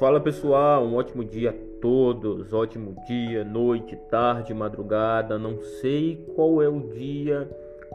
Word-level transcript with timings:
Fala 0.00 0.18
pessoal, 0.18 0.82
um 0.82 0.96
ótimo 0.96 1.22
dia 1.22 1.50
a 1.50 1.54
todos, 1.78 2.54
ótimo 2.54 2.96
dia, 3.06 3.44
noite, 3.44 3.96
tarde, 4.10 4.54
madrugada, 4.54 5.38
não 5.38 5.60
sei 5.60 6.26
qual 6.34 6.62
é 6.62 6.68
o 6.70 6.80
dia, 6.80 7.46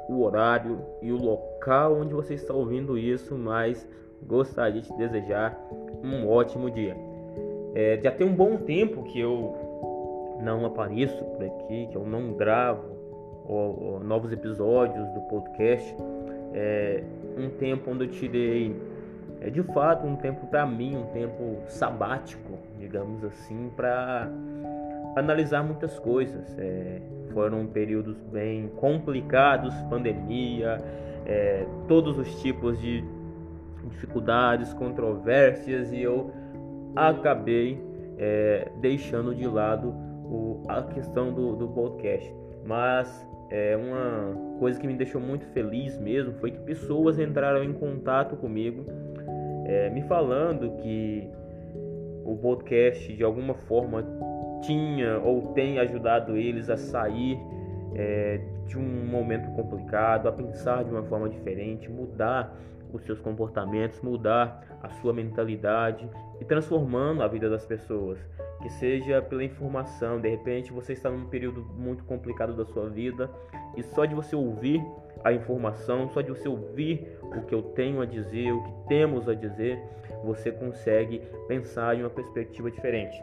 o 0.07 0.21
horário 0.21 0.77
e 1.01 1.11
o 1.11 1.17
local 1.17 1.95
onde 1.99 2.13
você 2.13 2.35
está 2.35 2.53
ouvindo 2.53 2.95
isso, 2.95 3.35
mas 3.35 3.89
gostaria 4.21 4.83
de 4.83 4.95
desejar 4.95 5.59
um 6.03 6.29
ótimo 6.29 6.69
dia. 6.69 6.95
É, 7.73 7.99
já 7.99 8.11
tem 8.11 8.27
um 8.27 8.35
bom 8.35 8.57
tempo 8.57 9.01
que 9.05 9.19
eu 9.19 9.55
não 10.43 10.63
apareço 10.63 11.23
por 11.23 11.43
aqui, 11.43 11.87
que 11.87 11.97
eu 11.97 12.05
não 12.05 12.33
gravo 12.33 12.85
novos 14.03 14.31
episódios 14.31 15.09
do 15.09 15.21
podcast. 15.21 15.95
É 16.53 17.03
um 17.35 17.49
tempo 17.49 17.89
onde 17.89 18.03
eu 18.03 18.11
tirei 18.11 18.75
é 19.45 19.49
de 19.51 19.61
fato 19.61 20.07
um 20.07 20.15
tempo 20.15 20.47
para 20.47 20.65
mim, 20.65 20.97
um 20.97 21.05
tempo 21.13 21.61
sabático, 21.67 22.57
digamos 22.79 23.23
assim, 23.23 23.71
para 23.75 24.27
analisar 25.15 25.63
muitas 25.63 25.99
coisas. 25.99 26.57
É, 26.57 26.99
foram 27.31 27.67
períodos 27.67 28.17
bem 28.31 28.67
complicados, 28.77 29.71
pandemia, 29.87 30.77
é, 31.27 31.63
todos 31.87 32.17
os 32.17 32.41
tipos 32.41 32.81
de 32.81 33.03
dificuldades, 33.87 34.73
controvérsias 34.73 35.93
e 35.93 36.01
eu 36.01 36.31
acabei 36.95 37.79
é, 38.17 38.71
deixando 38.81 39.35
de 39.35 39.45
lado 39.45 39.89
o, 40.23 40.63
a 40.67 40.81
questão 40.81 41.31
do, 41.31 41.55
do 41.55 41.67
podcast. 41.67 42.33
Mas 42.65 43.27
é 43.51 43.77
uma 43.77 44.57
coisa 44.57 44.79
que 44.79 44.87
me 44.87 44.95
deixou 44.95 45.21
muito 45.21 45.45
feliz 45.47 45.99
mesmo 45.99 46.33
foi 46.39 46.49
que 46.49 46.59
pessoas 46.61 47.19
entraram 47.19 47.63
em 47.63 47.73
contato 47.73 48.35
comigo 48.35 48.83
é, 49.65 49.89
me 49.89 50.01
falando 50.03 50.77
que 50.77 51.27
o 52.23 52.37
podcast 52.37 53.13
de 53.13 53.23
alguma 53.23 53.53
forma 53.53 54.05
tinha 54.61 55.19
ou 55.19 55.53
tem 55.53 55.79
ajudado 55.79 56.37
eles 56.37 56.69
a 56.69 56.77
sair 56.77 57.37
é, 57.95 58.39
de 58.65 58.77
um 58.77 59.05
momento 59.05 59.49
complicado, 59.51 60.27
a 60.27 60.31
pensar 60.31 60.83
de 60.83 60.91
uma 60.91 61.03
forma 61.03 61.29
diferente, 61.29 61.89
mudar 61.89 62.55
os 62.95 63.03
seus 63.03 63.19
comportamentos, 63.19 64.01
mudar 64.01 64.79
a 64.81 64.89
sua 64.89 65.13
mentalidade 65.13 66.09
e 66.39 66.45
transformando 66.45 67.23
a 67.23 67.27
vida 67.27 67.49
das 67.49 67.65
pessoas. 67.65 68.19
Que 68.61 68.69
seja 68.69 69.21
pela 69.21 69.43
informação, 69.43 70.19
de 70.19 70.29
repente 70.29 70.71
você 70.71 70.93
está 70.93 71.09
num 71.09 71.25
período 71.25 71.63
muito 71.77 72.03
complicado 72.03 72.53
da 72.53 72.65
sua 72.65 72.89
vida 72.89 73.29
e 73.75 73.83
só 73.83 74.05
de 74.05 74.15
você 74.15 74.35
ouvir 74.35 74.81
a 75.23 75.31
informação, 75.33 76.09
só 76.09 76.21
de 76.21 76.29
você 76.29 76.47
ouvir 76.47 77.17
o 77.21 77.41
que 77.41 77.53
eu 77.53 77.61
tenho 77.61 78.01
a 78.01 78.05
dizer, 78.05 78.51
o 78.51 78.63
que 78.63 78.73
temos 78.87 79.27
a 79.27 79.33
dizer, 79.33 79.81
você 80.23 80.51
consegue 80.51 81.21
pensar 81.47 81.95
em 81.95 82.01
uma 82.01 82.09
perspectiva 82.09 82.71
diferente. 82.71 83.21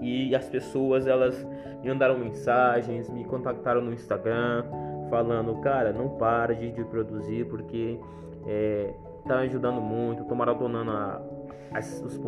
E 0.00 0.34
as 0.34 0.48
pessoas 0.48 1.06
elas 1.06 1.42
me 1.82 1.88
mandaram 1.88 2.18
mensagens, 2.18 3.08
me 3.08 3.24
contactaram 3.24 3.80
no 3.80 3.92
Instagram, 3.92 4.64
falando, 5.08 5.54
cara, 5.60 5.92
não 5.92 6.10
para 6.10 6.54
de, 6.54 6.72
de 6.72 6.84
produzir 6.84 7.46
porque 7.46 7.98
é, 8.46 8.94
tá 9.26 9.38
ajudando 9.38 9.80
muito, 9.80 10.24
tô 10.24 10.34
maratonando 10.34 10.90
a, 10.90 11.20
as, 11.72 12.00
os, 12.02 12.18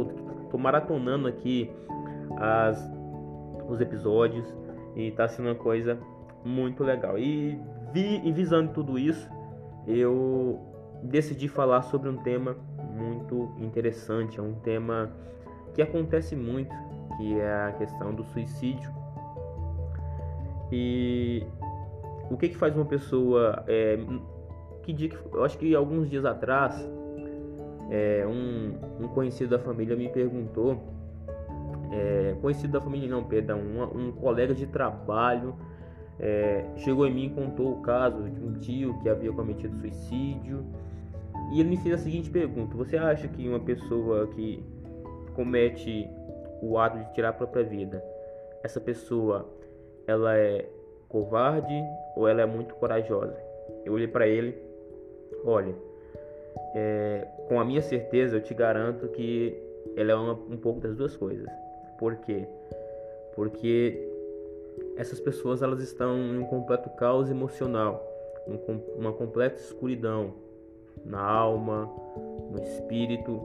tô 0.51 0.59
maratonando 0.59 1.29
aqui 1.29 1.71
as, 2.37 2.91
os 3.69 3.81
episódios 3.81 4.47
e 4.95 5.11
tá 5.11 5.29
sendo 5.29 5.49
uma 5.49 5.55
coisa 5.55 5.99
muito 6.45 6.83
legal. 6.83 7.19
E 7.19 7.61
vi, 7.93 8.21
e 8.25 8.33
visando 8.33 8.73
tudo 8.73 8.99
isso, 8.99 9.29
eu 9.87 10.61
decidi 11.03 11.49
falar 11.49 11.83
sobre 11.83 12.09
um 12.09 12.17
tema 12.17 12.57
muito 12.95 13.53
interessante, 13.59 14.39
é 14.39 14.43
um 14.43 14.55
tema 14.55 15.13
que 15.75 15.83
acontece 15.83 16.35
muito, 16.35 16.75
que 17.17 17.39
é 17.39 17.65
a 17.65 17.73
questão 17.73 18.15
do 18.15 18.25
suicídio. 18.25 18.91
E 20.73 21.47
o 22.31 22.37
que 22.37 22.49
que 22.49 22.57
faz 22.57 22.75
uma 22.75 22.87
pessoa 22.87 23.63
é, 23.69 23.99
que 24.87 24.93
dia 24.93 25.09
que, 25.09 25.17
eu 25.33 25.45
acho 25.45 25.59
que 25.59 25.75
alguns 25.75 26.09
dias 26.09 26.25
atrás 26.25 26.75
é, 27.91 28.25
um, 28.27 29.05
um, 29.05 29.09
conhecido 29.09 29.51
da 29.51 29.59
família 29.59 29.97
me 29.97 30.09
perguntou 30.09 30.81
é, 31.93 32.37
conhecido 32.41 32.73
da 32.73 32.81
família 32.81 33.09
não, 33.09 33.25
perdão, 33.25 33.59
um, 33.59 34.09
um 34.09 34.13
colega 34.13 34.55
de 34.55 34.67
trabalho 34.67 35.57
é, 36.19 36.65
chegou 36.77 37.07
em 37.07 37.13
mim 37.13 37.27
e 37.27 37.31
contou 37.31 37.73
o 37.73 37.83
caso 37.83 38.31
de 38.31 38.43
um 38.43 38.55
tio 38.55 38.99
que 39.03 39.09
havia 39.09 39.33
cometido 39.33 39.77
suicídio. 39.77 40.65
E 41.53 41.61
ele 41.61 41.69
me 41.69 41.77
fez 41.77 41.95
a 41.95 41.99
seguinte 41.99 42.31
pergunta: 42.31 42.75
Você 42.77 42.97
acha 42.97 43.29
que 43.29 43.47
uma 43.47 43.61
pessoa 43.61 44.27
que 44.29 44.65
comete 45.35 46.09
o 46.63 46.79
ato 46.79 46.99
de 46.99 47.13
tirar 47.13 47.31
a 47.31 47.33
própria 47.33 47.65
vida, 47.65 48.03
essa 48.63 48.81
pessoa 48.81 49.47
ela 50.07 50.37
é 50.37 50.67
covarde 51.09 51.75
ou 52.17 52.27
ela 52.27 52.41
é 52.41 52.47
muito 52.47 52.75
corajosa? 52.77 53.37
Eu 53.85 53.93
olhei 53.93 54.09
para 54.09 54.27
ele, 54.27 54.59
olha, 55.47 55.75
é, 56.75 57.27
com 57.49 57.61
a 57.61 57.65
minha 57.65 57.83
certeza 57.83 58.37
eu 58.37 58.43
te 58.43 58.55
garanto 58.55 59.09
que 59.09 59.57
ela 59.97 60.13
é 60.13 60.15
uma, 60.15 60.33
um 60.33 60.57
pouco 60.57 60.81
das 60.81 60.97
duas 60.97 61.17
coisas. 61.17 61.49
Por 61.99 62.17
quê? 62.17 62.47
Porque 63.35 64.07
essas 64.97 65.21
pessoas 65.21 65.63
elas 65.63 65.83
estão 65.83 66.17
em 66.17 66.39
um 66.39 66.45
completo 66.45 66.91
caos 66.91 67.31
emocional, 67.31 68.05
uma 68.97 69.13
completa 69.13 69.61
escuridão 69.61 70.35
na 71.05 71.21
alma, 71.21 71.91
no 72.51 72.63
espírito, 72.63 73.41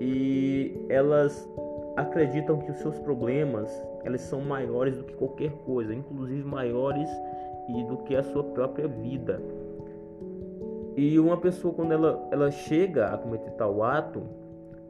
e 0.00 0.86
elas 0.88 1.48
acreditam 1.96 2.58
que 2.58 2.70
os 2.70 2.76
seus 2.78 2.98
problemas 2.98 3.70
elas 4.04 4.20
são 4.20 4.40
maiores 4.40 4.96
do 4.96 5.04
que 5.04 5.14
qualquer 5.14 5.50
coisa, 5.64 5.92
inclusive 5.92 6.44
maiores 6.44 7.08
e 7.68 7.84
do 7.84 7.98
que 7.98 8.14
a 8.14 8.22
sua 8.22 8.44
própria 8.44 8.86
vida. 8.86 9.40
E 10.96 11.18
uma 11.18 11.36
pessoa 11.36 11.74
quando 11.74 11.92
ela, 11.92 12.26
ela 12.32 12.50
chega 12.50 13.08
a 13.08 13.18
cometer 13.18 13.50
tal 13.50 13.82
ato, 13.82 14.22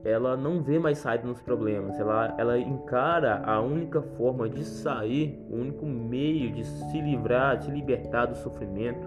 ela 0.04 0.36
não 0.36 0.62
vê 0.62 0.78
mais 0.78 0.98
saída 0.98 1.26
nos 1.26 1.42
problemas, 1.42 1.98
ela, 1.98 2.32
ela 2.38 2.56
encara 2.56 3.42
a 3.44 3.60
única 3.60 4.00
forma 4.00 4.48
de 4.48 4.62
sair, 4.62 5.44
o 5.50 5.56
único 5.56 5.84
meio 5.84 6.52
de 6.52 6.64
se 6.64 7.00
livrar, 7.00 7.58
de 7.58 7.64
se 7.64 7.70
libertar 7.72 8.26
do 8.26 8.36
sofrimento, 8.36 9.04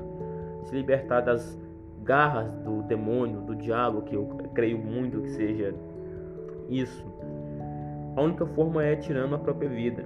se 0.66 0.76
libertar 0.76 1.22
das 1.22 1.58
garras 2.04 2.52
do 2.66 2.82
demônio, 2.84 3.40
do 3.42 3.56
diabo, 3.56 4.02
que 4.02 4.14
eu 4.14 4.28
creio 4.54 4.78
muito 4.78 5.22
que 5.22 5.30
seja 5.30 5.74
isso. 6.68 7.06
A 8.18 8.22
única 8.22 8.46
forma 8.46 8.84
é 8.84 8.98
tirando 8.98 9.36
a 9.36 9.40
própria 9.40 9.70
vida. 9.70 10.04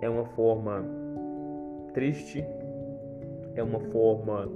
É 0.00 0.10
uma 0.10 0.24
forma 0.24 0.84
triste, 1.94 2.44
é 3.54 3.62
uma 3.62 3.78
forma 3.78 4.50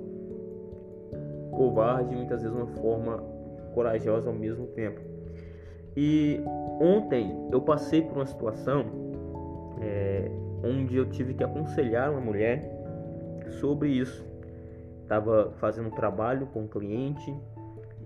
covarde, 1.56 2.14
muitas 2.14 2.42
vezes 2.42 2.56
uma 2.56 2.66
forma 2.66 3.18
corajosa 3.74 4.28
ao 4.28 4.34
mesmo 4.34 4.66
tempo. 4.68 5.00
E 5.96 6.40
ontem 6.80 7.48
eu 7.50 7.60
passei 7.62 8.02
por 8.02 8.16
uma 8.16 8.26
situação 8.26 8.84
é, 9.80 10.30
onde 10.62 10.96
eu 10.96 11.08
tive 11.08 11.34
que 11.34 11.42
aconselhar 11.42 12.10
uma 12.10 12.20
mulher 12.20 12.70
sobre 13.60 13.88
isso. 13.88 14.24
Estava 15.02 15.52
fazendo 15.58 15.88
um 15.88 15.90
trabalho 15.90 16.46
com 16.48 16.62
um 16.62 16.68
cliente 16.68 17.34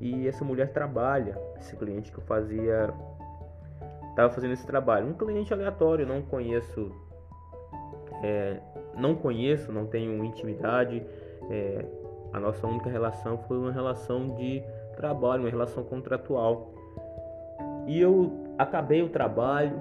e 0.01 0.27
essa 0.27 0.45
mulher 0.45 0.73
trabalha, 0.73 1.37
esse 1.59 1.77
cliente 1.77 2.13
que 2.13 2.19
eu 2.19 2.25
fazia, 2.25 2.93
estava 4.11 4.31
fazendo 4.31 4.53
esse 4.53 4.67
trabalho. 4.67 5.09
Um 5.09 5.15
cliente 5.15 5.53
aleatório, 5.53 6.07
não 6.07 6.23
conheço, 6.23 6.93
é, 8.23 8.61
não 8.97 9.15
conheço, 9.15 9.73
não 9.73 9.87
tenho 9.87 10.25
intimidade. 10.25 11.03
É, 11.51 11.85
a 12.33 12.41
nossa 12.41 12.67
única 12.67 12.89
relação 12.89 13.39
foi 13.49 13.59
uma 13.59 13.73
relação 13.73 14.29
de 14.37 14.63
trabalho, 14.97 15.43
uma 15.43 15.51
relação 15.51 15.83
contratual. 15.85 16.73
E 17.87 18.01
eu 18.01 18.33
acabei 18.59 19.03
o 19.03 19.09
trabalho, 19.09 19.79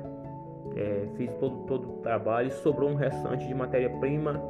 é, 0.76 1.08
fiz 1.16 1.32
todo, 1.36 1.66
todo 1.66 1.90
o 1.90 1.98
trabalho, 1.98 2.52
sobrou 2.52 2.90
um 2.90 2.96
restante 2.96 3.48
de 3.48 3.54
matéria-prima 3.54 4.42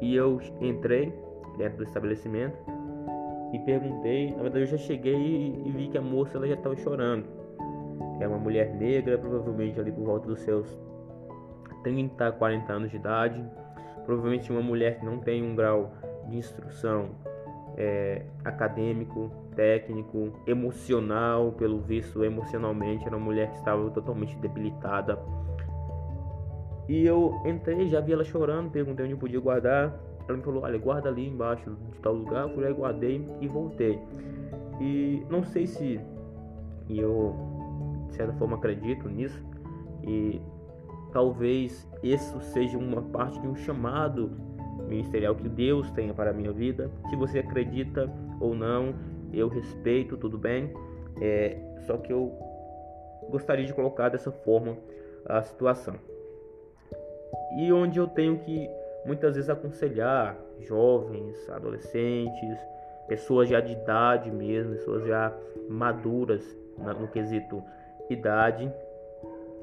e 0.00 0.14
eu 0.14 0.40
entrei 0.60 1.12
dentro 1.58 1.78
do 1.78 1.84
estabelecimento 1.84 2.56
e 3.52 3.58
perguntei, 3.58 4.30
na 4.30 4.42
verdade 4.42 4.60
eu 4.64 4.66
já 4.66 4.78
cheguei 4.78 5.14
e, 5.14 5.68
e 5.68 5.70
vi 5.70 5.88
que 5.88 5.98
a 5.98 6.02
moça 6.02 6.38
ela 6.38 6.46
já 6.46 6.54
estava 6.54 6.74
chorando. 6.76 7.26
É 8.18 8.26
uma 8.26 8.38
mulher 8.38 8.74
negra, 8.74 9.18
provavelmente 9.18 9.78
ali 9.78 9.92
por 9.92 10.04
volta 10.04 10.26
dos 10.26 10.40
seus 10.40 10.66
30, 11.82 12.32
40 12.32 12.72
anos 12.72 12.90
de 12.90 12.96
idade, 12.96 13.44
provavelmente 14.06 14.50
uma 14.50 14.62
mulher 14.62 14.98
que 14.98 15.04
não 15.04 15.18
tem 15.18 15.42
um 15.42 15.54
grau 15.54 15.92
de 16.28 16.36
instrução 16.36 17.10
é, 17.76 18.24
acadêmico, 18.44 19.30
técnico, 19.54 20.32
emocional, 20.46 21.52
pelo 21.52 21.80
visto, 21.80 22.24
emocionalmente, 22.24 23.06
era 23.06 23.16
uma 23.16 23.24
mulher 23.24 23.50
que 23.50 23.56
estava 23.56 23.90
totalmente 23.90 24.36
debilitada. 24.38 25.18
E 26.88 27.06
eu 27.06 27.40
entrei, 27.44 27.88
já 27.88 28.00
vi 28.00 28.12
ela 28.12 28.24
chorando, 28.24 28.70
perguntei 28.70 29.04
onde 29.04 29.14
eu 29.14 29.18
podia 29.18 29.40
guardar. 29.40 29.98
Ela 30.28 30.38
me 30.38 30.44
falou: 30.44 30.62
Olha, 30.62 30.78
guarda 30.78 31.08
ali 31.08 31.28
embaixo 31.28 31.76
de 31.92 31.98
tal 32.00 32.14
lugar. 32.14 32.48
Eu 32.48 32.54
fui 32.54 32.64
lá 32.64 32.70
e 32.70 32.74
guardei 32.74 33.28
e 33.40 33.48
voltei. 33.48 33.98
E 34.80 35.24
não 35.30 35.44
sei 35.44 35.66
se 35.66 36.00
eu 36.88 37.34
de 38.08 38.16
certa 38.16 38.32
forma 38.34 38.56
acredito 38.56 39.08
nisso 39.08 39.42
e 40.02 40.40
talvez 41.12 41.88
isso 42.02 42.40
seja 42.40 42.76
uma 42.76 43.02
parte 43.02 43.40
de 43.40 43.46
um 43.46 43.54
chamado 43.54 44.30
ministerial 44.88 45.34
que 45.34 45.48
Deus 45.48 45.90
tenha 45.92 46.14
para 46.14 46.30
a 46.30 46.32
minha 46.32 46.52
vida. 46.52 46.90
Se 47.10 47.16
você 47.16 47.38
acredita 47.38 48.10
ou 48.40 48.54
não, 48.54 48.94
eu 49.32 49.48
respeito, 49.48 50.16
tudo 50.16 50.38
bem. 50.38 50.72
É, 51.20 51.56
só 51.86 51.96
que 51.96 52.12
eu 52.12 52.32
gostaria 53.30 53.64
de 53.64 53.72
colocar 53.72 54.08
dessa 54.08 54.30
forma 54.30 54.76
a 55.24 55.42
situação. 55.42 55.94
E 57.58 57.72
onde 57.72 57.98
eu 57.98 58.06
tenho 58.06 58.38
que 58.38 58.68
muitas 59.04 59.34
vezes 59.34 59.50
aconselhar 59.50 60.36
jovens, 60.60 61.48
adolescentes, 61.50 62.58
pessoas 63.08 63.48
já 63.48 63.60
de 63.60 63.72
idade 63.72 64.30
mesmo, 64.30 64.74
pessoas 64.74 65.04
já 65.06 65.32
maduras 65.68 66.42
no 66.78 67.08
quesito 67.08 67.62
idade, 68.10 68.70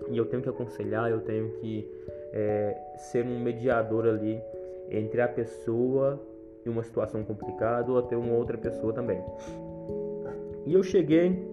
e 0.10 0.18
eu 0.18 0.26
tenho 0.26 0.42
que 0.42 0.50
aconselhar, 0.50 1.10
eu 1.10 1.22
tenho 1.22 1.50
que 1.60 1.88
é, 2.32 2.78
ser 2.98 3.26
um 3.26 3.40
mediador 3.40 4.08
ali 4.08 4.42
entre 4.90 5.22
a 5.22 5.28
pessoa 5.28 6.20
e 6.66 6.70
uma 6.70 6.84
situação 6.84 7.24
complicada 7.24 7.92
ou 7.92 8.00
até 8.00 8.16
uma 8.18 8.34
outra 8.34 8.58
pessoa 8.58 8.94
também. 8.94 9.22
E 10.66 10.74
eu 10.74 10.84
cheguei, 10.84 11.48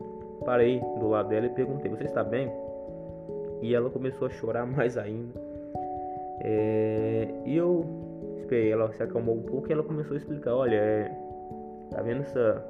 parei 0.44 0.80
do 0.98 1.08
lado 1.08 1.28
dela 1.28 1.46
e 1.46 1.50
perguntei: 1.50 1.90
Você 1.90 2.04
está 2.04 2.22
bem? 2.22 2.50
E 3.62 3.74
ela 3.74 3.88
começou 3.90 4.26
a 4.26 4.30
chorar 4.30 4.66
mais 4.66 4.98
ainda. 4.98 5.40
É, 6.40 7.28
e 7.44 7.56
eu 7.56 7.84
esperei, 8.38 8.70
ela 8.70 8.92
se 8.92 9.02
acalmou 9.02 9.36
um 9.36 9.42
pouco 9.42 9.68
e 9.68 9.72
ela 9.72 9.82
começou 9.82 10.14
a 10.14 10.18
explicar: 10.18 10.54
Olha, 10.54 10.76
é, 10.76 11.10
tá 11.90 12.02
vendo 12.02 12.22
essa. 12.22 12.64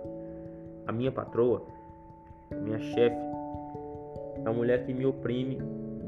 A 0.87 0.93
minha 0.93 1.11
patroa, 1.11 1.65
a 2.53 2.55
minha 2.55 2.79
chefe, 2.79 3.17
uma 4.39 4.53
mulher 4.53 4.87
que 4.87 4.95
me 4.95 5.05
oprime 5.05 5.59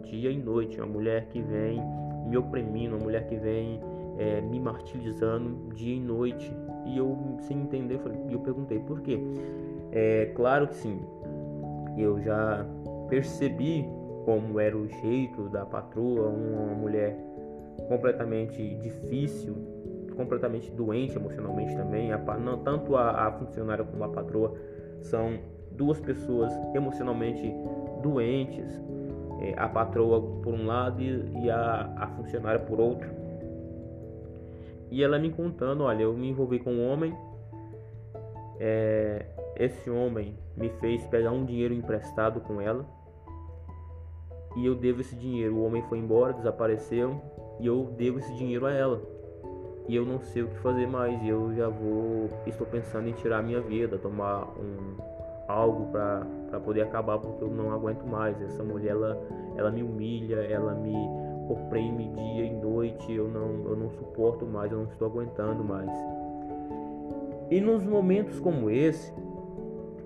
dia 0.05 0.31
e 0.31 0.39
noite, 0.39 0.79
uma 0.79 0.87
mulher 0.87 1.27
que 1.27 1.43
vem 1.43 1.83
me 2.29 2.37
oprimindo, 2.37 2.95
uma 2.95 3.05
mulher 3.05 3.27
que 3.27 3.35
vem 3.35 3.81
é, 4.19 4.41
me 4.41 4.59
martirizando 4.61 5.73
dia 5.75 5.95
e 5.95 6.01
noite. 6.01 6.53
E 6.85 6.99
eu, 6.99 7.17
sem 7.41 7.61
entender, 7.61 8.01
eu, 8.05 8.31
eu 8.31 8.41
perguntei 8.41 8.79
por 8.81 9.01
quê. 9.01 9.19
É 9.93 10.27
claro 10.35 10.69
que 10.69 10.75
sim, 10.75 11.01
eu 11.97 12.21
já 12.21 12.67
percebi 13.09 13.87
como 14.25 14.61
era 14.61 14.77
o 14.77 14.87
jeito 14.87 15.49
da 15.49 15.65
patroa, 15.65 16.29
uma 16.29 16.75
mulher 16.75 17.17
completamente 17.89 18.75
difícil, 18.77 19.57
completamente 20.15 20.71
doente 20.73 21.17
emocionalmente 21.17 21.75
também. 21.75 22.13
A, 22.13 22.19
não, 22.37 22.59
tanto 22.59 22.97
a, 22.97 23.29
a 23.29 23.33
funcionária 23.33 23.85
como 23.85 24.05
a 24.05 24.09
patroa 24.09 24.53
são 25.01 25.39
duas 25.71 26.01
pessoas 26.01 26.53
emocionalmente 26.75 27.51
doentes. 28.03 28.69
É, 29.41 29.55
a 29.57 29.69
patroa 29.69 30.21
por 30.43 30.53
um 30.53 30.67
lado 30.67 31.01
e, 31.01 31.45
e 31.45 31.51
a, 31.51 31.93
a 31.97 32.07
funcionária 32.09 32.59
por 32.59 32.81
outro. 32.81 33.09
E 34.91 35.03
ela 35.03 35.19
me 35.19 35.31
contando, 35.31 35.85
olha, 35.85 36.03
eu 36.03 36.15
me 36.15 36.29
envolvi 36.29 36.59
com 36.59 36.73
um 36.73 36.91
homem, 36.91 37.15
é, 38.59 39.27
esse 39.57 39.91
homem 39.91 40.37
me 40.57 40.69
fez 40.81 41.07
pegar 41.07 41.31
um 41.31 41.45
dinheiro 41.45 41.75
emprestado 41.75 42.41
com 42.41 42.61
ela 42.61 42.87
e 44.57 44.67
eu 44.67 44.75
devo 44.75 45.01
esse 45.01 45.15
dinheiro. 45.15 45.57
O 45.57 45.65
homem 45.65 45.83
foi 45.83 45.99
embora, 45.99 46.33
desapareceu 46.33 47.21
e 47.61 47.67
eu 47.67 47.93
devo 47.97 48.19
esse 48.19 48.33
dinheiro 48.35 48.67
a 48.67 48.73
ela. 48.73 49.01
E 49.87 49.97
eu 49.97 50.05
não 50.05 50.21
sei 50.21 50.43
o 50.43 50.49
que 50.49 50.59
fazer 50.59 50.87
mais. 50.87 51.25
Eu 51.27 51.55
já 51.55 51.69
vou, 51.69 52.29
estou 52.47 52.67
pensando 52.67 53.09
em 53.09 53.13
tirar 53.13 53.43
minha 53.43 53.61
vida, 53.61 53.97
tomar 53.99 54.45
um 54.59 54.97
algo 55.47 55.91
para 55.91 56.61
poder 56.61 56.83
acabar 56.83 57.19
porque 57.19 57.43
eu 57.43 57.51
não 57.51 57.73
aguento 57.73 58.05
mais. 58.05 58.41
Essa 58.43 58.63
mulher 58.63 58.91
ela, 58.91 59.19
ela 59.57 59.71
me 59.71 59.83
humilha, 59.83 60.37
ela 60.37 60.75
me 60.75 60.95
oprime 61.53 62.09
dia 62.09 62.45
e 62.45 62.51
noite. 62.51 63.13
Eu 63.13 63.29
não, 63.29 63.71
eu 63.71 63.77
não 63.77 63.91
suporto 63.91 64.47
mais, 64.47 64.73
eu 64.73 64.79
não 64.79 64.87
estou 64.87 65.09
aguentando 65.09 65.65
mais. 65.65 65.91
E 67.51 67.61
nos 67.61 67.83
momentos 67.83 68.39
como 68.39 68.69
esse, 68.71 69.13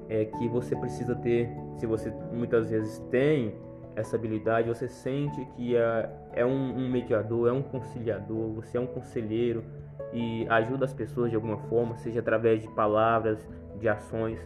é 0.09 0.27
que 0.27 0.49
você 0.49 0.77
precisa 0.77 1.15
ter, 1.15 1.51
se 1.77 1.87
você 1.87 2.13
muitas 2.33 2.69
vezes 2.71 2.99
tem 3.11 3.55
essa 3.97 4.17
habilidade, 4.17 4.69
você 4.69 4.87
sente 4.87 5.45
que 5.57 5.77
é, 5.77 6.11
é 6.35 6.45
um, 6.45 6.77
um 6.77 6.89
mediador, 6.91 7.49
é 7.49 7.53
um 7.53 7.63
conciliador, 7.63 8.51
você 8.53 8.77
é 8.77 8.81
um 8.81 8.87
conselheiro 8.87 9.65
e 10.13 10.47
ajuda 10.49 10.85
as 10.85 10.93
pessoas 10.93 11.31
de 11.31 11.37
alguma 11.37 11.57
forma, 11.69 11.97
seja 11.97 12.21
através 12.21 12.63
de 12.63 12.69
palavras, 12.69 13.49
de 13.79 13.89
ações. 13.89 14.39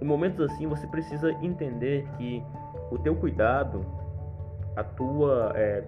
Em 0.00 0.04
momentos 0.04 0.40
assim, 0.50 0.66
você 0.66 0.86
precisa 0.86 1.30
entender 1.42 2.06
que 2.16 2.42
o 2.90 2.98
teu 2.98 3.14
cuidado, 3.14 3.84
a 4.74 4.84
tua, 4.84 5.52
é, 5.54 5.84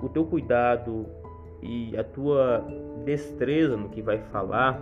o 0.00 0.08
teu 0.08 0.24
cuidado 0.24 1.06
e 1.62 1.96
a 1.96 2.04
tua 2.04 2.64
destreza 3.04 3.76
no 3.76 3.88
que 3.88 4.02
vai 4.02 4.18
falar 4.18 4.80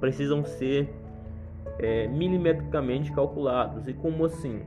precisam 0.00 0.44
ser 0.44 0.88
é, 1.78 2.06
milimetricamente 2.08 3.12
calculados. 3.12 3.88
E 3.88 3.92
como 3.92 4.24
assim? 4.24 4.62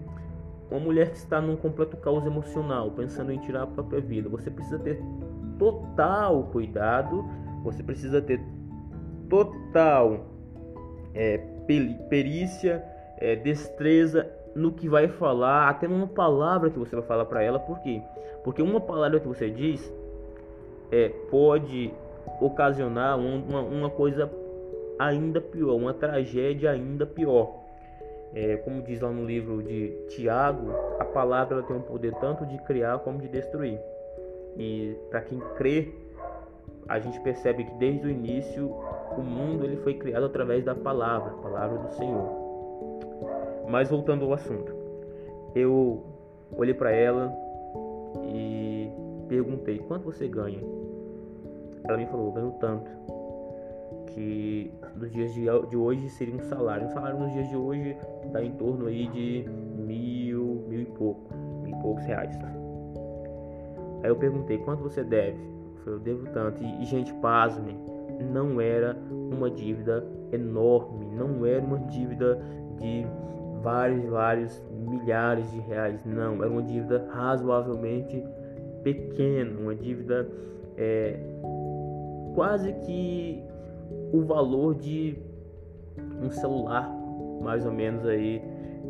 Uma 0.70 0.80
mulher 0.80 1.12
que 1.12 1.18
está 1.18 1.42
num 1.42 1.56
completo 1.56 1.98
caos 1.98 2.26
emocional, 2.26 2.92
pensando 2.92 3.32
em 3.32 3.40
tirar 3.40 3.64
a 3.64 3.68
própria 3.68 4.00
vida, 4.00 4.30
você 4.30 4.52
precisa 4.52 4.78
ter 4.80 5.02
total 5.58 6.44
cuidado, 6.52 7.26
você 7.64 7.82
precisa 7.82 8.22
ter 8.22 8.40
total 9.28 10.28
é, 11.14 11.38
perícia, 12.10 12.84
é, 13.18 13.36
destreza 13.36 14.30
no 14.60 14.72
que 14.72 14.88
vai 14.88 15.08
falar, 15.08 15.70
até 15.70 15.88
numa 15.88 16.08
palavra 16.08 16.70
que 16.70 16.78
você 16.78 16.96
vai 16.96 17.06
falar 17.06 17.26
para 17.26 17.42
ela, 17.42 17.60
por 17.60 17.80
quê? 17.80 18.02
Porque 18.44 18.62
uma 18.62 18.82
palavra 18.82 19.20
que 19.20 19.28
você 19.28 19.50
diz 19.50 19.92
é, 20.92 21.10
pode 21.30 21.94
ocasionar 22.42 23.18
uma, 23.18 23.62
uma 23.62 23.90
coisa 23.90 24.30
ainda 24.98 25.40
pior, 25.40 25.76
uma 25.76 25.94
tragédia 25.94 26.72
ainda 26.72 27.06
pior. 27.06 27.58
É, 28.34 28.58
como 28.58 28.84
diz 28.84 29.00
lá 29.02 29.10
no 29.10 29.26
livro 29.26 29.64
de 29.64 29.90
Tiago, 30.10 30.72
a 31.00 31.06
palavra 31.06 31.58
ela 31.58 31.64
tem 31.66 31.76
um 31.76 31.82
poder 31.82 32.14
tanto 32.16 32.46
de 32.46 32.58
criar 32.60 33.00
como 33.00 33.20
de 33.20 33.28
destruir. 33.28 33.80
E 34.56 34.96
para 35.10 35.22
quem 35.22 35.40
crê, 35.56 35.92
a 36.88 37.00
gente 37.00 37.20
percebe 37.22 37.64
que 37.64 37.74
desde 37.76 38.06
o 38.06 38.10
início 38.10 38.68
o 39.18 39.22
mundo 39.22 39.64
ele 39.64 39.78
foi 39.78 39.96
criado 39.96 40.26
através 40.26 40.64
da 40.64 40.76
palavra, 40.76 41.32
a 41.32 41.42
palavra 41.42 41.78
do 41.80 41.92
Senhor. 41.94 42.39
Mas 43.70 43.90
voltando 43.90 44.26
ao 44.26 44.34
assunto, 44.34 44.74
eu 45.56 46.04
olhei 46.56 46.74
para 46.74 46.92
ela 46.92 47.32
e 48.34 48.90
perguntei: 49.28 49.80
quanto 49.80 50.06
você 50.06 50.28
ganha? 50.28 50.60
Ela 51.84 51.98
me 51.98 52.06
falou: 52.08 52.28
eu 52.28 52.32
ganho 52.32 52.52
tanto 52.60 52.90
que 54.08 54.72
nos 54.96 55.12
dias 55.12 55.34
de, 55.34 55.78
hoje 55.78 56.10
seria 56.10 56.36
um 56.36 56.42
salário. 56.42 56.88
Um 56.88 56.90
salário 56.90 57.20
nos 57.20 57.32
dias 57.32 57.48
de 57.48 57.56
hoje 57.56 57.96
está 58.26 58.44
em 58.44 58.52
torno 58.54 58.88
aí 58.88 59.08
de 59.08 59.46
mil, 59.78 60.66
mil 60.68 60.82
e 60.82 60.86
pouco, 60.86 61.34
mil 61.62 61.78
e 61.78 61.82
poucos 61.82 62.04
reais. 62.06 62.36
Aí 64.02 64.10
eu 64.10 64.16
perguntei, 64.16 64.58
quanto 64.60 64.82
você 64.82 65.04
deve? 65.04 65.38
Eu 65.86 65.94
eu 65.94 66.00
devo 66.00 66.28
tanto. 66.32 66.64
E, 66.64 66.82
e 66.82 66.86
gente, 66.86 67.14
pasmem, 67.16 67.78
não 68.32 68.60
era 68.60 68.98
uma 69.10 69.50
dívida 69.50 70.06
enorme, 70.32 71.08
não 71.16 71.46
era 71.46 71.64
uma 71.64 71.80
dívida 71.80 72.40
de 72.80 73.06
vários, 73.62 74.06
vários 74.06 74.64
milhares 74.72 75.52
de 75.52 75.60
reais, 75.60 76.04
não, 76.06 76.44
era 76.44 76.52
uma 76.52 76.64
dívida 76.64 77.08
razoavelmente 77.12 78.24
pequena, 78.84 79.60
uma 79.60 79.76
dívida 79.76 80.28
é, 80.78 81.20
quase 82.34 82.74
que 82.86 83.44
o 84.14 84.22
valor 84.22 84.76
de 84.76 85.18
um 86.22 86.30
celular, 86.30 86.90
mais 87.42 87.66
ou 87.66 87.72
menos 87.72 88.06
aí, 88.06 88.42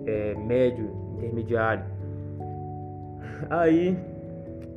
é, 0.06 0.36
médio, 0.36 0.90
intermediário. 1.18 1.86
Aí 3.50 3.98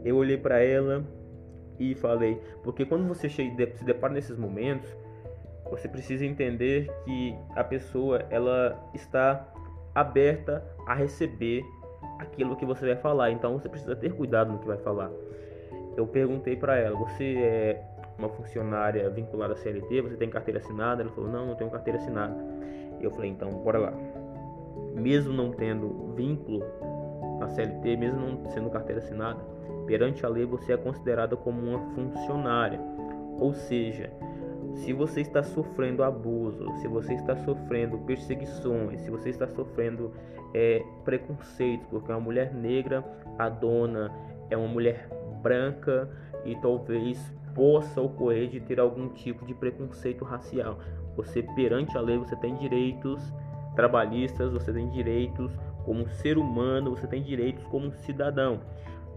eu 0.05 0.17
olhei 0.17 0.37
para 0.37 0.61
ela 0.63 1.05
e 1.79 1.95
falei, 1.95 2.41
porque 2.63 2.85
quando 2.85 3.07
você 3.07 3.29
se 3.29 3.85
depara 3.85 4.15
nesses 4.15 4.37
momentos, 4.37 4.97
você 5.71 5.89
precisa 5.89 6.25
entender 6.25 6.91
que 7.05 7.35
a 7.57 7.65
pessoa 7.65 8.25
ela 8.31 8.79
está 8.95 9.47
aberta 9.95 10.65
a 10.87 10.95
receber 10.95 11.63
aquilo 12.19 12.57
que 12.57 12.65
você 12.65 12.87
vai 12.87 12.97
falar, 12.97 13.31
então 13.31 13.59
você 13.59 13.69
precisa 13.69 13.97
ter 13.97 14.13
cuidado 14.15 14.53
no 14.53 14.59
que 14.59 14.67
vai 14.67 14.79
falar. 14.79 15.11
Eu 15.97 16.07
perguntei 16.07 16.57
para 16.57 16.77
ela, 16.77 16.97
você 16.97 17.37
é 17.37 17.83
uma 18.19 18.29
funcionária 18.29 19.09
vinculada 19.11 19.55
à 19.55 19.57
CLT, 19.57 20.01
você 20.03 20.17
tem 20.17 20.31
carteira 20.31 20.59
assinada? 20.61 21.03
Ela 21.03 21.11
falou, 21.13 21.31
não, 21.31 21.47
não 21.47 21.55
tenho 21.55 21.71
carteira 21.71 21.99
assinada. 21.99 22.37
Eu 23.01 23.11
falei, 23.11 23.31
então, 23.31 23.51
bora 23.51 23.79
lá. 23.79 23.93
Mesmo 24.95 25.33
não 25.33 25.51
tendo 25.51 26.15
vínculo 26.15 26.63
à 27.41 27.49
CLT, 27.49 27.97
mesmo 27.97 28.21
não 28.21 28.51
sendo 28.51 28.71
carteira 28.71 29.01
assinada, 29.01 29.41
perante 29.87 30.25
a 30.25 30.29
lei 30.29 30.47
você 30.47 30.73
é 30.73 30.77
considerada 30.77 31.37
como 31.37 31.61
uma 31.61 31.79
funcionária. 31.95 32.81
Ou 33.39 33.53
seja, 33.53 34.11
Se 34.75 34.93
você 34.93 35.21
está 35.21 35.43
sofrendo 35.43 36.03
abuso, 36.03 36.73
se 36.81 36.89
você 36.89 37.15
está 37.15 37.37
sofrendo 37.37 37.99
perseguições, 37.99 39.01
se 39.03 39.11
você 39.11 39.31
está 39.31 39.47
sofrendo 39.47 40.13
é, 40.55 40.83
preconceitos, 41.05 41.87
porque 41.89 42.11
uma 42.11 42.21
mulher 42.21 42.55
negra, 42.55 43.05
a 43.39 43.49
dona 43.49 44.11
é 44.51 44.57
uma 44.57 44.69
mulher 44.69 45.09
branca 45.43 46.09
e 46.45 46.57
talvez 46.57 47.19
possa 47.55 48.01
ocorrer 48.01 48.49
de 48.49 48.61
ter 48.61 48.81
algum 48.81 49.09
tipo 49.09 49.45
de 49.45 49.55
preconceito 49.55 50.25
racial. 50.25 50.79
Você 51.17 51.43
perante 51.43 51.97
a 51.97 52.01
lei 52.01 52.17
você 52.17 52.35
tem 52.37 52.57
direitos 52.57 53.23
trabalhistas, 53.77 54.53
você 54.53 54.73
tem 54.73 54.89
direitos 54.91 55.53
como 55.85 56.09
ser 56.09 56.39
humano, 56.39 56.91
você 56.91 57.07
tem 57.07 57.23
direitos 57.23 57.65
como 57.67 57.93
cidadão. 57.93 58.61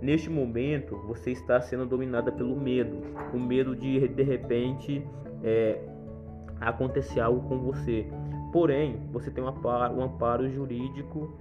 Neste 0.02 0.30
momento, 0.30 0.98
você 1.08 1.32
está 1.32 1.62
sendo 1.62 1.86
dominada 1.86 2.32
pelo 2.32 2.56
medo, 2.56 3.02
o 3.34 3.40
medo 3.40 3.76
de 3.76 4.08
de 4.08 4.24
repente 4.24 5.06
é, 5.46 5.80
acontecer 6.60 7.20
algo 7.20 7.48
com 7.48 7.60
você. 7.60 8.08
Porém, 8.52 9.08
você 9.12 9.30
tem 9.30 9.44
um 9.44 9.48
amparo, 9.48 9.94
um 9.94 10.02
amparo 10.02 10.50
jurídico, 10.50 11.38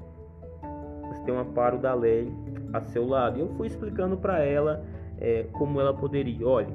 você 1.09 1.23
tem 1.23 1.35
um 1.35 1.39
amparo 1.39 1.79
da 1.79 1.95
lei 1.95 2.31
a 2.73 2.81
seu 2.83 3.07
lado. 3.07 3.41
Eu 3.41 3.49
fui 3.57 3.67
explicando 3.67 4.17
para 4.17 4.45
ela 4.45 4.85
é, 5.19 5.45
como 5.53 5.81
ela 5.81 5.95
poderia. 5.95 6.47
Olha, 6.47 6.75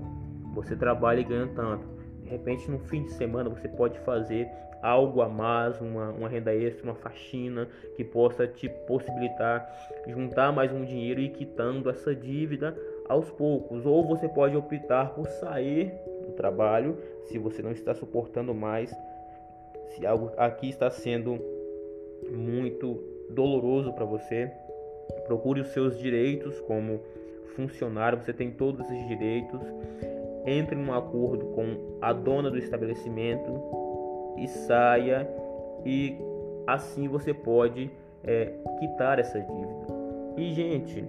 você 0.56 0.76
trabalha 0.76 1.20
e 1.20 1.24
ganha 1.24 1.48
tanto. 1.56 1.88
De 2.24 2.30
repente, 2.30 2.70
no 2.72 2.80
fim 2.80 3.04
de 3.04 3.12
semana, 3.12 3.50
você 3.50 3.68
pode 3.68 4.00
fazer 4.00 4.50
algo 4.82 5.22
a 5.22 5.28
mais, 5.28 5.80
uma, 5.82 6.10
uma 6.12 6.30
renda 6.30 6.56
extra, 6.56 6.86
uma 6.86 6.96
faxina 6.96 7.68
que 7.98 8.04
possa 8.04 8.48
te 8.48 8.70
possibilitar 8.88 9.70
juntar 10.08 10.54
mais 10.54 10.72
um 10.72 10.86
dinheiro 10.86 11.20
e 11.20 11.30
quitando 11.30 11.90
essa 11.90 12.16
dívida 12.16 12.78
aos 13.10 13.30
poucos. 13.30 13.86
Ou 13.86 14.08
você 14.08 14.28
pode 14.30 14.56
optar 14.56 15.10
por 15.10 15.28
sair 15.28 15.92
trabalho 16.39 16.98
se 17.25 17.38
você 17.38 17.62
não 17.62 17.72
está 17.72 17.93
suportando 17.93 18.55
mais, 18.55 18.96
se 19.89 20.05
algo 20.05 20.31
aqui 20.38 20.69
está 20.69 20.89
sendo 20.89 21.38
muito 22.31 23.03
doloroso 23.29 23.91
para 23.91 24.05
você. 24.05 24.50
Procure 25.27 25.62
os 25.62 25.67
seus 25.69 26.00
direitos 26.00 26.60
como 26.62 27.01
funcionário, 27.55 28.19
você 28.19 28.31
tem 28.31 28.51
todos 28.51 28.89
esses 28.89 29.08
direitos. 29.08 29.60
Entre 30.46 30.75
em 30.75 30.84
um 30.84 30.93
acordo 30.93 31.48
com 31.48 31.98
a 32.01 32.13
dona 32.13 32.50
do 32.50 32.58
estabelecimento 32.58 33.62
e 34.38 34.48
saia 34.48 35.29
e 35.86 36.17
assim 36.65 37.08
você 37.10 37.34
pode 37.34 37.91
é, 38.24 38.53
quitar 38.79 39.19
essa 39.19 39.39
dívida. 39.39 39.88
E 40.38 40.53
gente, 40.53 41.03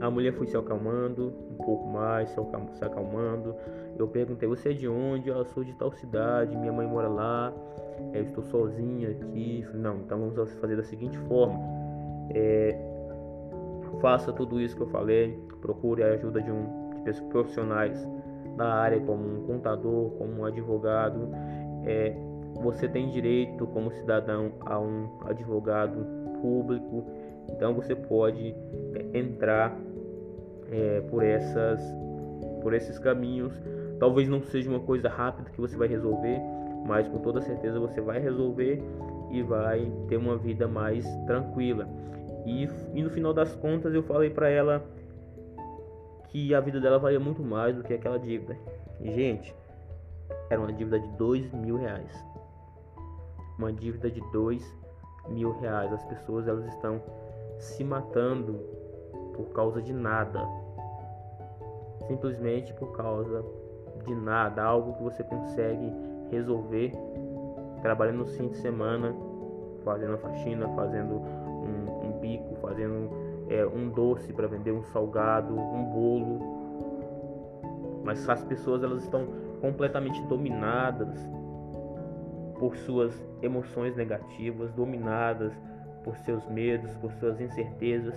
a 0.00 0.10
mulher 0.10 0.32
foi 0.32 0.46
se 0.46 0.56
acalmando 0.56 1.32
um 1.50 1.62
pouco 1.62 1.86
mais, 1.86 2.30
se 2.30 2.84
acalmando. 2.84 3.54
Eu 3.98 4.08
perguntei: 4.08 4.48
Você 4.48 4.70
é 4.70 4.72
de 4.72 4.88
onde? 4.88 5.28
Eu 5.28 5.44
sou 5.44 5.62
de 5.62 5.74
tal 5.74 5.92
cidade, 5.92 6.56
minha 6.56 6.72
mãe 6.72 6.86
mora 6.86 7.08
lá, 7.08 7.52
eu 8.14 8.22
estou 8.22 8.42
sozinha 8.44 9.10
aqui. 9.10 9.66
Não, 9.74 9.96
então 9.98 10.18
vamos 10.18 10.54
fazer 10.54 10.76
da 10.76 10.82
seguinte 10.82 11.18
forma: 11.28 11.58
é, 12.34 12.78
faça 14.00 14.32
tudo 14.32 14.60
isso 14.60 14.74
que 14.74 14.82
eu 14.82 14.88
falei, 14.88 15.38
procure 15.60 16.02
a 16.02 16.08
ajuda 16.14 16.40
de 16.40 16.50
um 16.50 16.80
de 17.04 17.22
profissionais 17.24 18.08
da 18.56 18.72
área, 18.74 19.00
como 19.00 19.22
um 19.22 19.46
contador, 19.46 20.10
como 20.12 20.40
um 20.40 20.44
advogado. 20.44 21.28
É, 21.84 22.14
você 22.62 22.88
tem 22.88 23.08
direito 23.08 23.66
como 23.68 23.90
cidadão 23.92 24.52
a 24.60 24.78
um 24.78 25.08
advogado 25.24 26.04
público, 26.42 27.06
então 27.48 27.74
você 27.74 27.94
pode 27.94 28.54
entrar 29.14 29.76
é, 30.70 31.00
por 31.08 31.22
essas 31.22 31.80
por 32.62 32.74
esses 32.74 32.98
caminhos. 32.98 33.52
Talvez 33.98 34.28
não 34.28 34.42
seja 34.42 34.70
uma 34.70 34.80
coisa 34.80 35.08
rápida 35.08 35.50
que 35.50 35.60
você 35.60 35.76
vai 35.76 35.88
resolver, 35.88 36.40
mas 36.86 37.08
com 37.08 37.18
toda 37.18 37.40
certeza 37.40 37.78
você 37.78 38.00
vai 38.00 38.18
resolver 38.18 38.82
e 39.30 39.42
vai 39.42 39.90
ter 40.08 40.16
uma 40.16 40.36
vida 40.36 40.66
mais 40.66 41.06
tranquila. 41.26 41.88
E, 42.46 42.68
e 42.94 43.02
no 43.02 43.10
final 43.10 43.32
das 43.32 43.54
contas 43.54 43.94
eu 43.94 44.02
falei 44.02 44.30
para 44.30 44.48
ela 44.48 44.82
que 46.28 46.54
a 46.54 46.60
vida 46.60 46.80
dela 46.80 46.98
valia 46.98 47.20
muito 47.20 47.42
mais 47.42 47.76
do 47.76 47.82
que 47.82 47.92
aquela 47.92 48.18
dívida. 48.18 48.56
E, 49.00 49.10
gente, 49.12 49.54
era 50.48 50.60
uma 50.60 50.72
dívida 50.72 50.98
de 50.98 51.08
dois 51.16 51.52
mil 51.52 51.76
reais 51.76 52.30
uma 53.60 53.72
dívida 53.72 54.10
de 54.10 54.20
dois 54.32 54.64
mil 55.28 55.52
reais. 55.60 55.92
As 55.92 56.04
pessoas 56.04 56.48
elas 56.48 56.66
estão 56.66 57.00
se 57.58 57.84
matando 57.84 58.58
por 59.30 59.46
causa 59.50 59.80
de 59.80 59.92
nada, 59.92 60.46
simplesmente 62.06 62.72
por 62.74 62.96
causa 62.96 63.44
de 64.04 64.14
nada, 64.14 64.62
algo 64.62 64.94
que 64.94 65.02
você 65.02 65.22
consegue 65.24 65.92
resolver 66.30 66.92
trabalhando 67.82 68.18
no 68.18 68.26
fim 68.26 68.48
de 68.48 68.56
semana, 68.58 69.14
fazendo 69.84 70.14
a 70.14 70.18
faxina, 70.18 70.68
fazendo 70.74 71.14
um, 71.14 72.08
um 72.08 72.18
bico, 72.20 72.54
fazendo 72.56 73.10
é, 73.48 73.66
um 73.66 73.88
doce 73.88 74.32
para 74.32 74.46
vender, 74.46 74.72
um 74.72 74.82
salgado, 74.84 75.54
um 75.54 75.84
bolo. 75.84 76.40
Mas 78.04 78.28
as 78.28 78.44
pessoas 78.44 78.82
elas 78.82 79.02
estão 79.02 79.26
completamente 79.60 80.22
dominadas 80.26 81.18
por 82.58 82.76
suas 82.76 83.14
emoções 83.42 83.96
negativas, 83.96 84.72
dominadas 84.72 85.52
por 86.04 86.16
seus 86.18 86.46
medos, 86.46 86.94
por 86.96 87.12
suas 87.12 87.40
incertezas, 87.40 88.14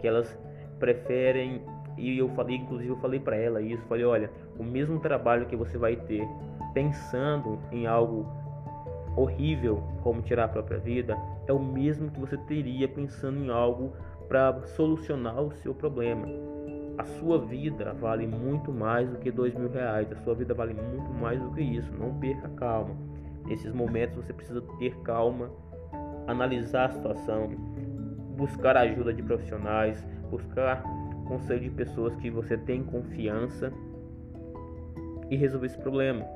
que 0.00 0.06
elas 0.06 0.38
preferem 0.80 1.62
e 1.96 2.18
eu 2.18 2.28
falei, 2.30 2.56
inclusive 2.56 2.90
eu 2.90 2.96
falei 2.96 3.20
para 3.20 3.36
ela 3.36 3.60
isso, 3.60 3.84
falei, 3.84 4.04
olha, 4.04 4.30
o 4.58 4.64
mesmo 4.64 4.98
trabalho 4.98 5.46
que 5.46 5.54
você 5.54 5.76
vai 5.76 5.94
ter 5.94 6.26
pensando 6.72 7.58
em 7.70 7.86
algo 7.86 8.26
horrível 9.16 9.82
como 10.02 10.22
tirar 10.22 10.44
a 10.44 10.48
própria 10.48 10.78
vida, 10.78 11.16
é 11.46 11.52
o 11.52 11.58
mesmo 11.58 12.10
que 12.10 12.18
você 12.18 12.36
teria 12.36 12.88
pensando 12.88 13.38
em 13.38 13.50
algo 13.50 13.92
para 14.28 14.62
solucionar 14.62 15.40
o 15.40 15.52
seu 15.52 15.74
problema. 15.74 16.26
A 16.96 17.04
sua 17.04 17.38
vida 17.38 17.92
vale 17.94 18.26
muito 18.26 18.72
mais 18.72 19.08
do 19.10 19.18
que 19.18 19.30
dois 19.30 19.54
mil 19.54 19.70
reais. 19.70 20.10
A 20.12 20.16
sua 20.16 20.34
vida 20.34 20.52
vale 20.54 20.74
muito 20.74 21.10
mais 21.12 21.40
do 21.40 21.50
que 21.50 21.62
isso. 21.62 21.90
Não 21.94 22.14
perca 22.18 22.48
calma. 22.50 22.94
Nesses 23.46 23.72
momentos 23.72 24.16
você 24.16 24.32
precisa 24.32 24.62
ter 24.78 24.94
calma, 24.98 25.50
analisar 26.26 26.86
a 26.86 26.92
situação, 26.92 27.48
buscar 28.36 28.76
ajuda 28.76 29.12
de 29.12 29.22
profissionais, 29.22 30.06
buscar 30.30 30.82
conselho 31.26 31.60
de 31.60 31.70
pessoas 31.70 32.14
que 32.16 32.30
você 32.30 32.56
tem 32.56 32.82
confiança 32.82 33.72
e 35.28 35.36
resolver 35.36 35.66
esse 35.66 35.78
problema. 35.78 36.26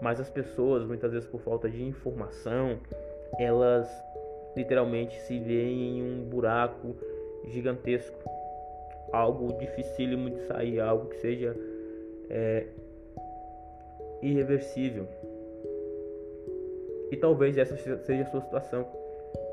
Mas 0.00 0.20
as 0.20 0.30
pessoas, 0.30 0.84
muitas 0.84 1.12
vezes 1.12 1.28
por 1.28 1.40
falta 1.40 1.68
de 1.68 1.82
informação, 1.82 2.78
elas 3.38 3.88
literalmente 4.56 5.18
se 5.22 5.38
veem 5.38 5.98
em 5.98 6.02
um 6.02 6.28
buraco 6.28 6.96
gigantesco, 7.48 8.18
algo 9.12 9.58
dificílimo 9.58 10.30
de 10.30 10.40
sair, 10.46 10.80
algo 10.80 11.08
que 11.08 11.16
seja 11.16 11.56
é, 12.28 12.66
irreversível. 14.22 15.06
E 17.10 17.16
talvez 17.16 17.58
essa 17.58 17.76
seja 17.76 18.22
a 18.22 18.26
sua 18.26 18.40
situação. 18.40 18.99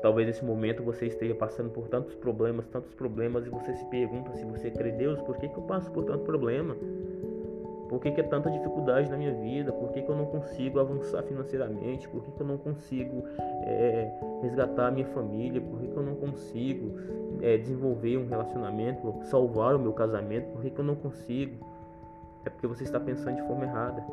Talvez 0.00 0.26
nesse 0.26 0.44
momento 0.44 0.82
você 0.82 1.06
esteja 1.06 1.34
passando 1.34 1.70
por 1.70 1.88
tantos 1.88 2.14
problemas, 2.14 2.66
tantos 2.68 2.94
problemas, 2.94 3.46
e 3.46 3.50
você 3.50 3.74
se 3.74 3.84
pergunta 3.86 4.32
se 4.34 4.44
você 4.44 4.70
crê 4.70 4.90
em 4.90 4.96
Deus, 4.96 5.20
por 5.22 5.36
que, 5.36 5.48
que 5.48 5.56
eu 5.56 5.62
passo 5.62 5.90
por 5.90 6.04
tanto 6.04 6.24
problema? 6.24 6.76
Por 7.88 8.00
que, 8.00 8.10
que 8.10 8.20
é 8.20 8.24
tanta 8.24 8.50
dificuldade 8.50 9.10
na 9.10 9.16
minha 9.16 9.32
vida? 9.32 9.72
Por 9.72 9.90
que, 9.90 10.02
que 10.02 10.08
eu 10.08 10.14
não 10.14 10.26
consigo 10.26 10.78
avançar 10.78 11.22
financeiramente? 11.22 12.06
Por 12.08 12.22
que, 12.22 12.30
que 12.30 12.40
eu 12.40 12.46
não 12.46 12.58
consigo 12.58 13.24
é, 13.62 14.12
resgatar 14.42 14.88
a 14.88 14.90
minha 14.90 15.06
família? 15.06 15.60
Por 15.60 15.80
que, 15.80 15.88
que 15.88 15.96
eu 15.96 16.02
não 16.02 16.14
consigo 16.14 16.92
é, 17.40 17.56
desenvolver 17.56 18.18
um 18.18 18.28
relacionamento, 18.28 19.14
salvar 19.24 19.74
o 19.74 19.78
meu 19.78 19.94
casamento? 19.94 20.52
Por 20.52 20.60
que, 20.60 20.70
que 20.70 20.78
eu 20.78 20.84
não 20.84 20.96
consigo? 20.96 21.66
É 22.44 22.50
porque 22.50 22.66
você 22.66 22.84
está 22.84 23.00
pensando 23.00 23.36
de 23.36 23.42
forma 23.42 23.64
errada. 23.64 24.04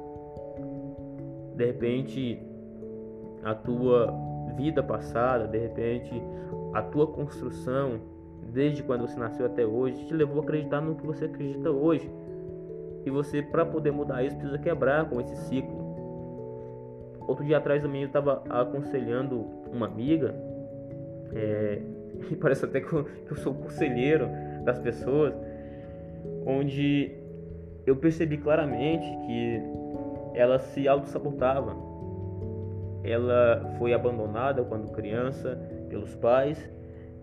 De 1.56 1.65
repente, 1.65 2.42
a 3.44 3.54
tua 3.54 4.13
vida 4.56 4.82
passada, 4.82 5.48
de 5.48 5.58
repente 5.58 6.22
a 6.74 6.82
tua 6.82 7.08
construção, 7.08 8.02
desde 8.52 8.84
quando 8.84 9.08
você 9.08 9.18
nasceu 9.18 9.46
até 9.46 9.66
hoje, 9.66 10.06
te 10.06 10.14
levou 10.14 10.42
a 10.42 10.44
acreditar 10.44 10.82
no 10.82 10.96
que 10.96 11.06
você 11.06 11.26
acredita 11.26 11.70
hoje. 11.70 12.10
E 13.06 13.10
você, 13.10 13.42
para 13.42 13.66
poder 13.66 13.92
mudar 13.92 14.24
isso, 14.24 14.36
precisa 14.36 14.58
quebrar 14.58 15.08
com 15.10 15.22
esse 15.22 15.36
ciclo. 15.48 15.86
Outro 17.28 17.46
dia 17.46 17.58
atrás 17.58 17.82
também 17.82 18.02
eu 18.02 18.08
estava 18.08 18.44
aconselhando 18.50 19.46
uma 19.72 19.86
amiga, 19.86 20.36
é, 21.34 21.82
e 22.30 22.36
parece 22.36 22.66
até 22.66 22.82
que 22.82 22.92
eu, 22.92 23.06
que 23.06 23.32
eu 23.32 23.38
sou 23.38 23.54
conselheiro 23.54 24.28
das 24.64 24.80
pessoas, 24.80 25.34
onde 26.46 27.16
eu 27.86 27.96
percebi 27.96 28.38
claramente 28.38 29.06
que 29.26 29.62
ela 30.34 30.60
se 30.60 30.88
auto-sabotava 30.88 31.76
ela 33.06 33.76
foi 33.78 33.94
abandonada 33.94 34.64
quando 34.64 34.92
criança 34.92 35.58
pelos 35.90 36.16
pais 36.16 36.70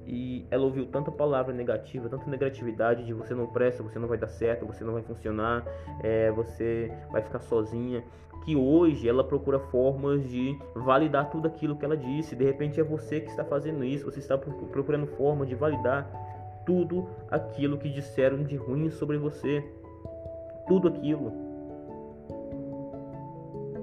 e 0.07 0.47
ela 0.51 0.65
ouviu 0.65 0.87
tanta 0.87 1.11
palavra 1.11 1.55
negativa, 1.55 2.09
tanta 2.09 2.29
negatividade 2.29 3.05
de 3.05 3.13
você 3.13 3.35
não 3.35 3.47
presta, 3.47 3.83
você 3.83 3.99
não 3.99 4.09
vai 4.09 4.19
dar 4.19 4.29
certo, 4.29 4.67
você 4.67 4.85
não 4.85 4.95
vai 4.95 5.03
funcionar, 5.03 5.65
é, 6.03 6.31
você 6.33 6.93
vai 7.11 7.23
ficar 7.23 7.41
sozinha, 7.41 8.03
que 8.45 8.57
hoje 8.57 9.09
ela 9.09 9.23
procura 9.23 9.59
formas 9.59 10.29
de 10.29 10.59
validar 10.75 11.31
tudo 11.31 11.47
aquilo 11.47 11.77
que 11.77 11.85
ela 11.85 11.97
disse. 11.97 12.35
De 12.35 12.45
repente 12.45 12.81
é 12.81 12.83
você 12.83 13.21
que 13.21 13.31
está 13.31 13.45
fazendo 13.45 13.85
isso, 13.85 14.05
você 14.05 14.19
está 14.19 14.37
procurando 14.37 15.07
formas 15.07 15.49
de 15.49 15.55
validar 15.55 16.11
tudo 16.67 17.09
aquilo 17.31 17.79
que 17.79 17.89
disseram 17.89 18.43
de 18.43 18.57
ruim 18.57 18.91
sobre 18.91 19.17
você. 19.17 19.65
Tudo 20.67 20.89
aquilo. 20.89 21.33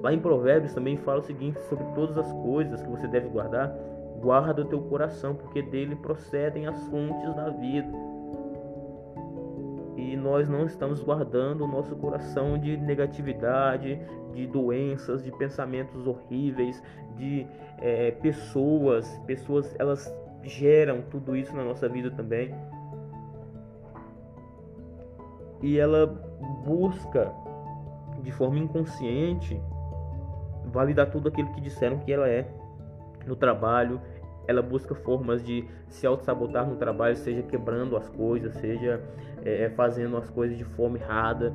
Lá 0.01 0.13
em 0.13 0.20
Provérbios 0.20 0.74
também 0.74 0.98
fala 0.98 1.20
o 1.20 1.24
seguinte 1.24 1.60
sobre 1.65 1.86
todas 1.94 2.18
as 2.18 2.32
coisas 2.32 2.82
que 2.82 2.89
você 2.89 3.08
deve 3.08 3.27
guardar 3.27 3.75
Guarda 4.20 4.63
o 4.63 4.65
teu 4.65 4.82
coração, 4.82 5.34
porque 5.34 5.62
dele 5.62 5.96
procedem 5.96 6.68
as 6.68 6.77
fontes 6.88 7.34
da 7.36 7.50
vida. 7.50 7.89
E 9.96 10.15
nós 10.18 10.50
não 10.50 10.65
estamos 10.65 11.01
guardando 11.01 11.63
o 11.63 11.68
nosso 11.68 11.96
coração 11.96 12.58
de 12.58 12.75
negatividade, 12.75 14.00
de 14.34 14.46
doenças, 14.46 15.24
de 15.24 15.32
pensamentos 15.32 16.06
horríveis, 16.06 16.84
de 17.15 17.48
é, 17.77 18.12
pessoas. 18.12 19.08
Pessoas, 19.25 19.74
elas 19.79 20.13
geram 20.44 21.01
tudo 21.10 21.36
isso 21.36 21.56
na 21.56 21.63
nossa 21.63 21.88
vida 21.88 22.12
também. 22.12 22.53
E 25.62 25.77
ela 25.77 26.08
busca 26.65 27.32
de 28.22 28.32
forma 28.32 28.60
inconsciente 28.60 29.62
validar 30.69 31.09
tudo 31.11 31.29
aquilo 31.29 31.51
que 31.53 31.61
disseram 31.61 31.99
que 31.99 32.11
ela 32.11 32.27
é 32.27 32.47
no 33.25 33.35
trabalho, 33.35 34.01
ela 34.47 34.61
busca 34.61 34.95
formas 34.95 35.43
de 35.43 35.63
se 35.88 36.07
auto-sabotar 36.07 36.67
no 36.67 36.75
trabalho, 36.75 37.15
seja 37.15 37.43
quebrando 37.43 37.95
as 37.95 38.09
coisas, 38.09 38.53
seja 38.55 38.99
é, 39.45 39.65
é, 39.65 39.69
fazendo 39.69 40.17
as 40.17 40.29
coisas 40.29 40.57
de 40.57 40.63
forma 40.63 40.97
errada. 40.97 41.53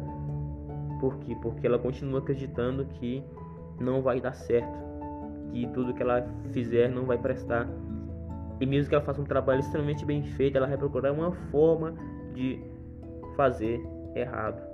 Por 1.01 1.19
quê? 1.19 1.37
Porque 1.43 1.67
ela 1.67 1.79
continua 1.79 2.21
acreditando 2.21 2.85
que 2.85 3.25
não 3.81 4.01
vai 4.01 4.21
dar 4.21 4.35
certo, 4.35 4.79
que 5.51 5.67
tudo 5.69 5.93
que 5.93 6.03
ela 6.03 6.25
fizer 6.53 6.89
não 6.89 7.05
vai 7.05 7.19
prestar. 7.19 7.69
E 8.61 8.67
mesmo 8.67 8.89
que 8.89 8.95
ela 8.95 9.05
faça 9.05 9.21
um 9.21 9.25
trabalho 9.25 9.61
extremamente 9.61 10.05
bem 10.05 10.23
feito, 10.23 10.57
ela 10.57 10.69
vai 10.69 10.77
procurar 10.77 11.13
uma 11.13 11.33
forma 11.33 11.95
de 12.33 12.63
fazer 13.37 13.85
errado. 14.15 14.74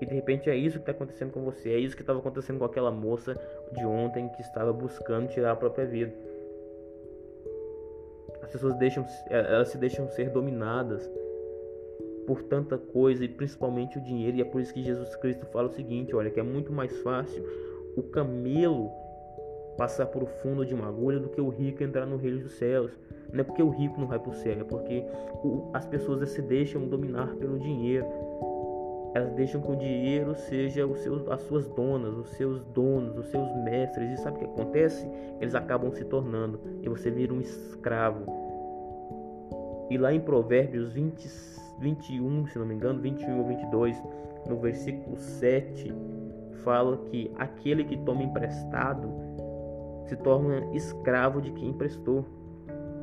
E 0.00 0.06
de 0.06 0.14
repente 0.14 0.48
é 0.48 0.56
isso 0.56 0.78
que 0.78 0.82
está 0.82 0.92
acontecendo 0.92 1.30
com 1.30 1.42
você, 1.42 1.70
é 1.70 1.78
isso 1.78 1.94
que 1.94 2.02
estava 2.02 2.18
acontecendo 2.18 2.58
com 2.58 2.64
aquela 2.64 2.90
moça 2.90 3.38
de 3.72 3.84
ontem 3.84 4.28
que 4.30 4.40
estava 4.40 4.72
buscando 4.72 5.28
tirar 5.28 5.52
a 5.52 5.56
própria 5.56 5.84
vida. 5.84 6.12
As 8.42 8.50
pessoas 8.50 8.74
deixam, 8.76 9.04
é, 9.28 9.38
elas 9.38 9.68
se 9.68 9.78
deixam 9.78 10.08
ser 10.08 10.30
dominadas 10.30 11.08
por 12.26 12.42
tanta 12.42 12.78
coisa 12.78 13.24
e 13.24 13.28
principalmente 13.28 13.98
o 13.98 14.00
dinheiro. 14.00 14.38
E 14.38 14.40
é 14.40 14.44
por 14.44 14.60
isso 14.60 14.72
que 14.72 14.82
Jesus 14.82 15.14
Cristo 15.16 15.44
fala 15.46 15.68
o 15.68 15.72
seguinte: 15.72 16.14
olha, 16.14 16.30
que 16.30 16.40
é 16.40 16.42
muito 16.42 16.72
mais 16.72 16.96
fácil 17.02 17.44
o 17.96 18.02
camelo 18.02 18.90
passar 19.76 20.06
por 20.06 20.22
o 20.22 20.26
fundo 20.26 20.64
de 20.64 20.74
uma 20.74 20.88
agulha 20.88 21.18
do 21.18 21.28
que 21.28 21.40
o 21.40 21.48
rico 21.48 21.82
entrar 21.82 22.06
no 22.06 22.16
reino 22.16 22.40
dos 22.40 22.52
céus. 22.52 22.90
Não 23.32 23.40
é 23.40 23.44
porque 23.44 23.62
o 23.62 23.70
rico 23.70 24.00
não 24.00 24.06
vai 24.06 24.18
para 24.18 24.30
o 24.30 24.34
céu, 24.34 24.60
é 24.60 24.64
porque 24.64 25.04
as 25.72 25.86
pessoas 25.86 26.28
se 26.30 26.42
deixam 26.42 26.88
dominar 26.88 27.34
pelo 27.36 27.58
dinheiro 27.58 28.06
elas 29.14 29.32
deixam 29.32 29.60
que 29.60 29.72
o 29.72 29.76
dinheiro 29.76 30.34
seja 30.34 30.86
os 30.86 31.00
seus, 31.00 31.28
as 31.28 31.42
suas 31.42 31.66
donas, 31.68 32.16
os 32.16 32.30
seus 32.30 32.62
donos, 32.66 33.16
os 33.18 33.26
seus 33.26 33.52
mestres. 33.64 34.10
E 34.12 34.16
sabe 34.18 34.36
o 34.36 34.38
que 34.40 34.44
acontece? 34.44 35.08
Eles 35.40 35.54
acabam 35.54 35.90
se 35.92 36.04
tornando 36.04 36.60
e 36.82 36.88
você 36.88 37.10
vira 37.10 37.32
um 37.32 37.40
escravo. 37.40 38.24
E 39.90 39.98
lá 39.98 40.12
em 40.12 40.20
Provérbios 40.20 40.92
20, 40.92 41.28
21, 41.80 42.46
se 42.46 42.58
não 42.58 42.66
me 42.66 42.74
engano, 42.74 43.00
21 43.00 43.38
ou 43.38 43.46
22, 43.46 44.00
no 44.46 44.56
versículo 44.58 45.16
7, 45.16 45.92
fala 46.62 46.96
que 47.10 47.32
aquele 47.36 47.84
que 47.84 47.96
toma 47.96 48.22
emprestado 48.22 49.10
se 50.04 50.16
torna 50.16 50.64
escravo 50.72 51.40
de 51.40 51.50
quem 51.52 51.70
emprestou. 51.70 52.24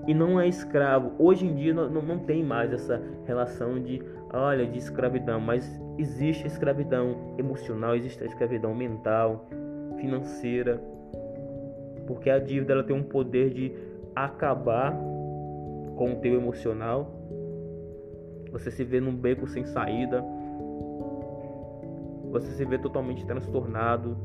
E 0.07 0.13
não 0.13 0.39
é 0.39 0.47
escravo. 0.47 1.11
Hoje 1.19 1.45
em 1.45 1.53
dia 1.53 1.73
não, 1.73 1.89
não 1.89 2.19
tem 2.19 2.41
mais 2.41 2.71
essa 2.71 3.01
relação 3.25 3.77
de 3.77 4.01
olha, 4.33 4.65
de 4.65 4.77
escravidão, 4.77 5.39
mas 5.39 5.81
existe 5.97 6.43
a 6.43 6.47
escravidão 6.47 7.35
emocional, 7.37 7.95
existe 7.95 8.23
a 8.23 8.27
escravidão 8.27 8.73
mental, 8.73 9.47
financeira, 9.97 10.81
porque 12.05 12.29
a 12.29 12.39
dívida 12.39 12.73
ela 12.73 12.83
tem 12.83 12.95
um 12.95 13.03
poder 13.03 13.53
de 13.53 13.73
acabar 14.15 14.93
com 15.95 16.13
o 16.13 16.15
teu 16.17 16.35
emocional. 16.35 17.11
Você 18.51 18.71
se 18.71 18.83
vê 18.83 18.99
num 18.99 19.15
beco 19.15 19.47
sem 19.47 19.65
saída, 19.65 20.23
você 22.31 22.51
se 22.51 22.65
vê 22.65 22.77
totalmente 22.77 23.25
transtornado. 23.25 24.17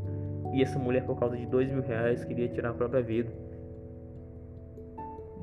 E 0.53 0.63
essa 0.63 0.79
mulher, 0.79 1.05
por 1.07 1.19
causa 1.19 1.37
de 1.37 1.47
dois 1.47 1.71
mil 1.71 1.83
reais, 1.83 2.25
queria 2.25 2.49
tirar 2.49 2.71
a 2.71 2.75
própria 2.75 3.03
vida. 3.03 3.33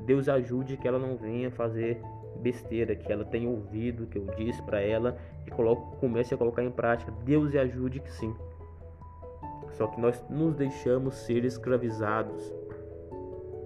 Deus 0.06 0.28
ajude 0.28 0.76
que 0.76 0.86
ela 0.86 0.98
não 0.98 1.16
venha 1.16 1.50
fazer 1.50 2.00
besteira 2.36 2.94
que 2.94 3.12
ela 3.12 3.24
tem 3.24 3.46
ouvido, 3.46 4.06
que 4.06 4.18
eu 4.18 4.26
disse 4.36 4.62
para 4.62 4.80
ela 4.80 5.16
e 5.46 5.50
coloque, 5.50 5.96
comece 5.98 6.34
a 6.34 6.36
colocar 6.38 6.62
em 6.62 6.70
prática. 6.70 7.12
Deus 7.24 7.52
e 7.52 7.58
ajude 7.58 8.00
que 8.00 8.12
sim. 8.12 8.34
Só 9.72 9.86
que 9.86 10.00
nós 10.00 10.22
nos 10.28 10.54
deixamos 10.56 11.14
ser 11.14 11.44
escravizados. 11.44 12.52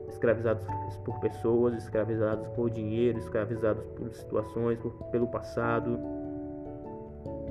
Escravizados 0.08 0.62
por 1.04 1.18
pessoas, 1.20 1.74
escravizados 1.74 2.46
por 2.48 2.70
dinheiro, 2.70 3.18
escravizados 3.18 3.84
por 3.96 4.12
situações, 4.12 4.78
por, 4.78 4.92
pelo 5.10 5.26
passado. 5.26 5.98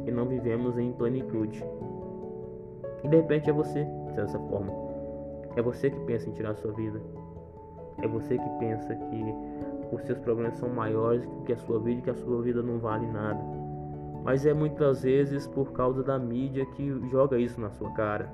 E 0.05 0.11
não 0.11 0.25
vivemos 0.25 0.77
em 0.77 0.93
plenitude. 0.93 1.63
E 3.03 3.07
de 3.07 3.17
repente 3.17 3.49
é 3.49 3.53
você 3.53 3.85
dessa 4.15 4.39
forma. 4.39 4.71
É 5.55 5.61
você 5.61 5.89
que 5.89 5.99
pensa 6.01 6.29
em 6.29 6.33
tirar 6.33 6.51
a 6.51 6.55
sua 6.55 6.71
vida. 6.71 7.01
É 8.01 8.07
você 8.07 8.37
que 8.37 8.49
pensa 8.59 8.95
que 8.95 9.35
os 9.93 10.01
seus 10.03 10.17
problemas 10.19 10.55
são 10.55 10.69
maiores 10.69 11.27
que 11.45 11.53
a 11.53 11.57
sua 11.57 11.79
vida 11.79 11.99
e 11.99 12.03
que 12.03 12.09
a 12.09 12.15
sua 12.15 12.41
vida 12.41 12.61
não 12.61 12.79
vale 12.79 13.07
nada. 13.07 13.39
Mas 14.23 14.45
é 14.45 14.53
muitas 14.53 15.03
vezes 15.03 15.45
por 15.47 15.71
causa 15.71 16.01
da 16.01 16.17
mídia 16.17 16.65
que 16.65 17.09
joga 17.09 17.37
isso 17.37 17.59
na 17.59 17.69
sua 17.69 17.91
cara. 17.91 18.31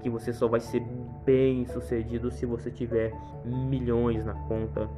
Que 0.00 0.10
você 0.10 0.32
só 0.32 0.48
vai 0.48 0.60
ser 0.60 0.84
bem 1.24 1.64
sucedido 1.66 2.30
se 2.30 2.44
você 2.44 2.70
tiver 2.70 3.12
milhões 3.44 4.24
na 4.24 4.34
conta. 4.34 4.88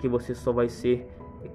Que 0.00 0.08
você 0.08 0.34
só 0.34 0.52
vai 0.52 0.68
ser 0.68 1.08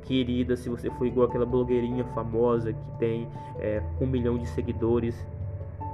querida 0.04 0.56
se 0.56 0.70
você 0.70 0.90
for 0.92 1.06
igual 1.06 1.28
aquela 1.28 1.46
blogueirinha 1.46 2.06
famosa 2.14 2.72
que 2.72 2.98
tem 2.98 3.28
é, 3.60 3.82
um 4.00 4.06
milhão 4.06 4.38
de 4.38 4.48
seguidores 4.48 5.26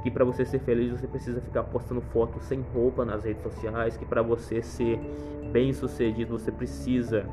que 0.08 0.12
para 0.12 0.24
você 0.24 0.46
ser 0.46 0.60
feliz 0.60 0.89
você 0.89 1.06
precisa 1.06 1.41
ficar 1.41 1.63
postando 1.63 2.00
fotos 2.00 2.46
sem 2.46 2.62
roupa 2.74 3.04
nas 3.04 3.26
redes 3.26 3.43
sociais, 3.43 3.98
que 3.98 4.06
para 4.06 4.22
você 4.22 4.62
ser 4.62 4.98
bem 5.52 5.74
sucedido 5.74 6.39
você 6.39 6.50
precisa 6.50 7.26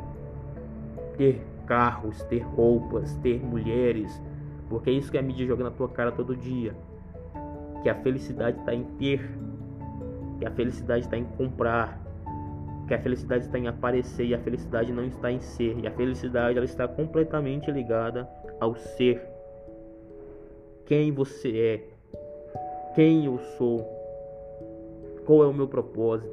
ter 1.17 1.41
carros, 1.67 2.21
ter 2.25 2.41
roupas, 2.41 3.17
ter 3.19 3.41
mulheres, 3.41 4.21
porque 4.69 4.91
é 4.91 4.93
isso 4.93 5.09
que 5.09 5.17
a 5.17 5.23
mídia 5.23 5.47
joga 5.47 5.63
na 5.63 5.71
tua 5.71 5.89
cara 5.89 6.11
todo 6.11 6.35
dia. 6.35 6.75
Que 7.85 7.89
a 7.89 7.95
felicidade 7.95 8.59
está 8.59 8.75
em 8.75 8.83
ter, 8.99 9.21
que 10.41 10.45
a 10.45 10.51
felicidade 10.51 11.05
está 11.05 11.17
em 11.17 11.25
comprar, 11.25 12.03
que 12.89 12.95
a 12.95 12.99
felicidade 12.99 13.45
está 13.45 13.57
em 13.57 13.69
aparecer 13.69 14.27
e 14.27 14.35
a 14.35 14.39
felicidade 14.41 14.93
não 14.93 15.05
está 15.05 15.31
em 15.31 15.39
ser. 15.39 15.79
E 15.79 15.87
a 15.87 15.93
felicidade 15.93 16.57
ela 16.57 16.65
está 16.65 16.89
completamente 16.89 17.71
ligada 17.71 18.29
ao 18.59 18.75
ser. 18.75 19.23
Quem 20.87 21.13
você 21.13 21.57
é, 21.57 21.93
quem 22.94 23.26
eu 23.26 23.38
sou, 23.59 23.80
qual 25.26 25.42
é 25.42 25.46
o 25.46 25.52
meu 25.52 25.66
propósito. 25.66 26.33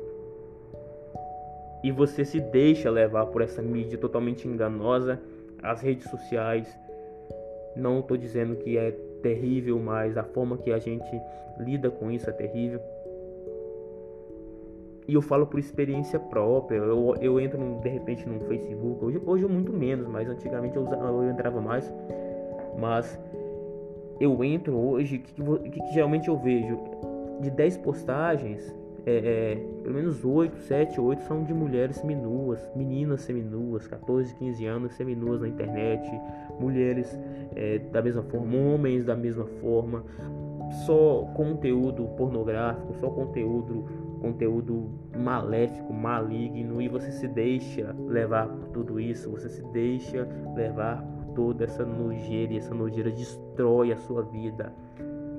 E 1.84 1.92
você 1.92 2.24
se 2.24 2.40
deixa 2.40 2.90
levar 2.90 3.26
por 3.28 3.42
essa 3.42 3.62
mídia 3.62 3.98
totalmente 3.98 4.48
enganosa, 4.48 5.20
as 5.62 5.82
redes 5.82 6.10
sociais. 6.10 6.68
Não 7.76 8.00
estou 8.00 8.16
dizendo 8.16 8.56
que 8.56 8.78
é 8.78 8.92
terrível, 9.22 9.80
mas 9.80 10.18
a 10.18 10.24
forma 10.24 10.58
que 10.58 10.72
a 10.72 10.78
gente 10.78 11.10
lida 11.60 11.90
com 11.90 12.12
isso 12.12 12.30
é 12.30 12.34
terrível. 12.34 12.80
E 15.08 15.14
eu 15.14 15.22
falo 15.22 15.48
por 15.48 15.60
experiência 15.60 16.20
própria. 16.20 16.78
Eu, 16.78 17.16
eu 17.20 17.40
entro 17.40 17.60
de 17.82 17.90
repente 17.90 18.28
no 18.28 18.40
Facebook. 18.42 19.04
Hoje, 19.04 19.22
hoje 19.26 19.46
muito 19.48 19.74
menos, 19.74 20.08
mas 20.08 20.30
antigamente 20.30 20.78
eu, 20.78 20.86
eu 20.86 21.30
entrava 21.30 21.60
mais. 21.60 21.92
Mas 22.80 23.20
eu 24.22 24.44
entro 24.44 24.78
hoje, 24.78 25.18
que, 25.18 25.34
que, 25.34 25.70
que 25.82 25.94
geralmente 25.94 26.28
eu 26.28 26.38
vejo 26.38 26.78
de 27.42 27.50
10 27.50 27.78
postagens, 27.78 28.62
é, 29.04 29.16
é, 29.16 29.82
pelo 29.82 29.96
menos 29.96 30.24
8, 30.24 30.60
7, 30.60 31.02
8 31.02 31.24
são 31.24 31.44
de 31.44 31.54
mulheres 31.54 31.96
seminuas, 31.96 32.60
meninas 32.76 33.22
seminuas, 33.22 33.88
14, 33.88 34.36
15 34.36 34.66
anos 34.68 34.94
seminuas 34.94 35.42
na 35.42 35.48
internet, 35.48 36.08
mulheres 36.60 37.20
é, 37.56 37.80
da 37.80 38.00
mesma 38.00 38.22
forma, 38.22 38.56
homens 38.56 39.06
da 39.06 39.16
mesma 39.16 39.46
forma, 39.60 40.06
só 40.86 41.28
conteúdo 41.34 42.06
pornográfico, 42.16 42.94
só 43.00 43.10
conteúdo 43.10 44.12
conteúdo 44.22 44.92
maléfico, 45.18 45.92
maligno 45.92 46.80
e 46.80 46.88
você 46.88 47.12
se 47.12 47.28
deixa 47.28 47.96
levar 48.08 48.48
por 48.48 48.68
tudo 48.68 49.00
isso, 49.00 49.32
você 49.32 49.50
se 49.50 49.64
deixa 49.74 50.28
levar 50.56 51.02
por 51.02 51.34
toda 51.34 51.64
essa 51.64 51.84
nojeira 51.84 52.54
essa 52.54 52.74
nojeira 52.74 53.12
destrói 53.62 53.92
a 53.92 53.98
sua 53.98 54.24
vida 54.24 54.74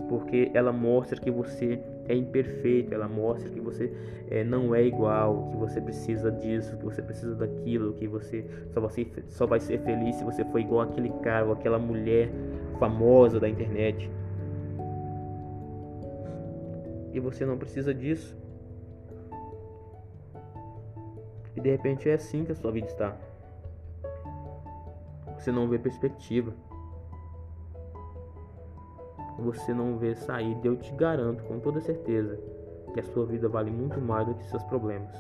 porque 0.09 0.51
ela 0.53 0.73
mostra 0.73 1.19
que 1.19 1.31
você 1.31 1.81
é 2.07 2.15
imperfeito, 2.15 2.93
ela 2.93 3.09
mostra 3.09 3.49
que 3.49 3.61
você 3.61 3.91
é, 4.31 4.45
não 4.45 4.75
é 4.75 4.85
igual, 4.85 5.49
que 5.51 5.57
você 5.57 5.81
precisa 5.81 6.31
disso, 6.31 6.77
que 6.77 6.85
você 6.85 7.01
precisa 7.01 7.35
daquilo, 7.35 7.95
que 7.95 8.07
você 8.07 8.45
só 8.75 8.87
ser, 8.91 9.11
só 9.29 9.47
vai 9.47 9.59
ser 9.59 9.79
feliz 9.81 10.17
se 10.17 10.25
você 10.25 10.45
for 10.45 10.59
igual 10.59 10.83
aquele 10.83 11.09
cara 11.23 11.47
ou 11.47 11.53
aquela 11.53 11.79
mulher 11.79 12.31
famosa 12.79 13.41
da 13.41 13.49
internet. 13.49 14.11
E 17.15 17.19
você 17.19 17.47
não 17.47 17.57
precisa 17.57 17.95
disso. 17.95 18.37
E 21.57 21.61
de 21.61 21.71
repente 21.71 22.11
é 22.11 22.15
assim 22.15 22.45
que 22.45 22.53
a 22.53 22.55
sua 22.55 22.71
vida 22.71 22.87
está. 22.87 23.17
Você 25.39 25.51
não 25.51 25.69
vê 25.69 25.79
perspectiva 25.79 26.53
você 29.43 29.75
não 29.75 29.99
vê 29.99 30.15
saída, 30.15 30.67
eu 30.67 30.77
te 30.77 30.93
garanto 30.95 31.43
com 31.45 31.59
toda 31.59 31.81
certeza 31.81 32.39
que 32.93 33.01
a 33.01 33.03
sua 33.03 33.27
vida 33.27 33.49
vale 33.49 33.71
muito 33.71 34.01
mais 34.01 34.27
do 34.27 34.35
que 34.35 34.45
seus 34.47 34.63
problemas. 34.65 35.13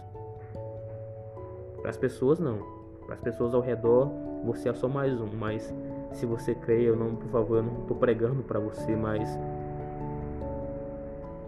Para 1.80 1.90
as 1.90 1.96
pessoas 1.96 2.38
não. 2.38 2.58
Para 3.04 3.14
as 3.14 3.20
pessoas 3.20 3.54
ao 3.54 3.60
redor, 3.60 4.10
você 4.44 4.68
é 4.68 4.74
só 4.74 4.88
mais 4.88 5.20
um, 5.20 5.28
mas 5.38 5.74
se 6.12 6.26
você 6.26 6.54
crê, 6.54 6.88
eu 6.88 6.96
não, 6.96 7.16
por 7.16 7.28
favor, 7.28 7.56
eu 7.56 7.62
não 7.62 7.80
estou 7.80 7.96
pregando 7.96 8.42
para 8.42 8.60
você, 8.60 8.94
mas 8.94 9.38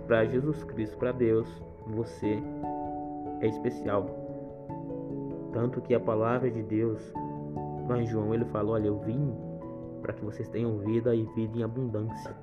para 0.06 0.24
Jesus 0.24 0.64
Cristo, 0.64 0.96
para 0.96 1.12
Deus, 1.12 1.48
você 1.86 2.42
é 3.40 3.46
especial. 3.46 4.06
Tanto 5.52 5.80
que 5.80 5.94
a 5.94 6.00
palavra 6.00 6.50
de 6.50 6.62
Deus, 6.62 7.00
lá 7.88 7.98
em 8.00 8.06
João, 8.06 8.34
ele 8.34 8.44
falou: 8.46 8.74
Olha, 8.74 8.88
eu 8.88 8.98
vim 8.98 9.32
para 10.02 10.12
que 10.12 10.24
vocês 10.24 10.48
tenham 10.48 10.78
vida 10.78 11.14
e 11.14 11.22
vida 11.34 11.58
em 11.58 11.62
abundância 11.62 12.34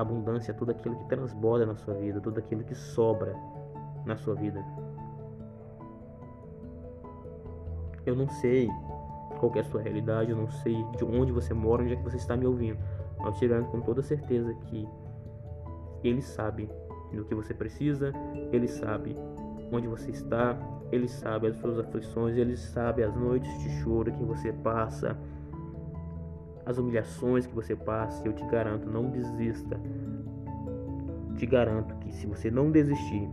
abundância, 0.00 0.52
tudo 0.54 0.70
aquilo 0.70 0.96
que 0.96 1.04
transborda 1.06 1.64
na 1.66 1.74
sua 1.74 1.94
vida, 1.94 2.20
tudo 2.20 2.38
aquilo 2.38 2.62
que 2.64 2.74
sobra 2.74 3.34
na 4.04 4.16
sua 4.16 4.34
vida. 4.34 4.64
Eu 8.04 8.14
não 8.14 8.28
sei 8.28 8.68
qual 9.40 9.52
é 9.56 9.60
a 9.60 9.64
sua 9.64 9.82
realidade, 9.82 10.30
eu 10.30 10.36
não 10.36 10.48
sei 10.48 10.84
de 10.96 11.04
onde 11.04 11.32
você 11.32 11.52
mora, 11.52 11.82
onde 11.82 11.94
é 11.94 11.96
que 11.96 12.04
você 12.04 12.16
está 12.16 12.36
me 12.36 12.46
ouvindo. 12.46 12.78
Mas 13.18 13.38
te 13.38 13.48
com 13.48 13.80
toda 13.80 14.02
certeza 14.02 14.54
que 14.54 14.88
Ele 16.04 16.22
sabe 16.22 16.70
do 17.12 17.24
que 17.24 17.34
você 17.34 17.52
precisa, 17.52 18.12
Ele 18.52 18.68
sabe 18.68 19.16
onde 19.72 19.88
você 19.88 20.10
está, 20.10 20.56
Ele 20.92 21.08
sabe 21.08 21.48
as 21.48 21.56
suas 21.56 21.78
aflições, 21.78 22.36
Ele 22.36 22.56
sabe 22.56 23.02
as 23.02 23.14
noites 23.16 23.50
de 23.58 23.70
choro 23.80 24.12
que 24.12 24.22
você 24.22 24.52
passa, 24.52 25.16
as 26.66 26.78
humilhações 26.78 27.46
que 27.46 27.54
você 27.54 27.76
passa, 27.76 28.26
eu 28.26 28.32
te 28.32 28.44
garanto, 28.46 28.90
não 28.90 29.08
desista. 29.08 29.80
Te 31.36 31.46
garanto 31.46 31.94
que 32.00 32.12
se 32.12 32.26
você 32.26 32.50
não 32.50 32.72
desistir, 32.72 33.28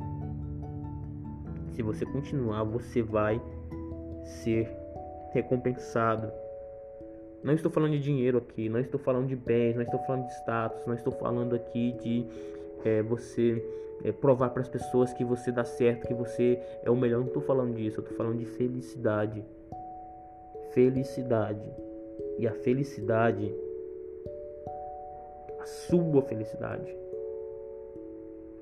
se 1.72 1.82
você 1.82 2.06
continuar, 2.06 2.64
você 2.64 3.02
vai 3.02 3.42
ser 4.24 4.72
recompensado. 5.32 6.32
Não 7.44 7.54
estou 7.54 7.72
falando 7.72 7.94
de 7.94 8.00
dinheiro 8.00 8.38
aqui, 8.38 8.70
não 8.70 8.80
estou 8.80 9.00
falando 9.00 9.28
de 9.28 9.36
bens, 9.36 9.76
não 9.76 9.82
estou 9.82 10.00
falando 10.02 10.28
de 10.28 10.34
status, 10.34 10.86
não 10.86 10.94
estou 10.94 11.12
falando 11.12 11.56
aqui 11.56 11.94
de 11.94 12.26
é, 12.86 13.02
você 13.02 13.66
é, 14.04 14.12
provar 14.12 14.52
para 14.52 14.62
as 14.62 14.70
pessoas 14.70 15.12
que 15.12 15.26
você 15.26 15.52
dá 15.52 15.66
certo, 15.66 16.08
que 16.08 16.14
você 16.14 16.62
é 16.84 16.92
o 16.92 16.96
melhor. 16.96 17.20
Não 17.20 17.28
estou 17.28 17.42
falando 17.42 17.74
disso, 17.74 18.00
eu 18.00 18.04
estou 18.04 18.16
falando 18.16 18.38
de 18.38 18.46
felicidade. 18.46 19.44
Felicidade 20.72 21.93
e 22.38 22.48
a 22.48 22.54
felicidade, 22.54 23.54
a 25.60 25.66
sua 25.66 26.22
felicidade, 26.24 26.96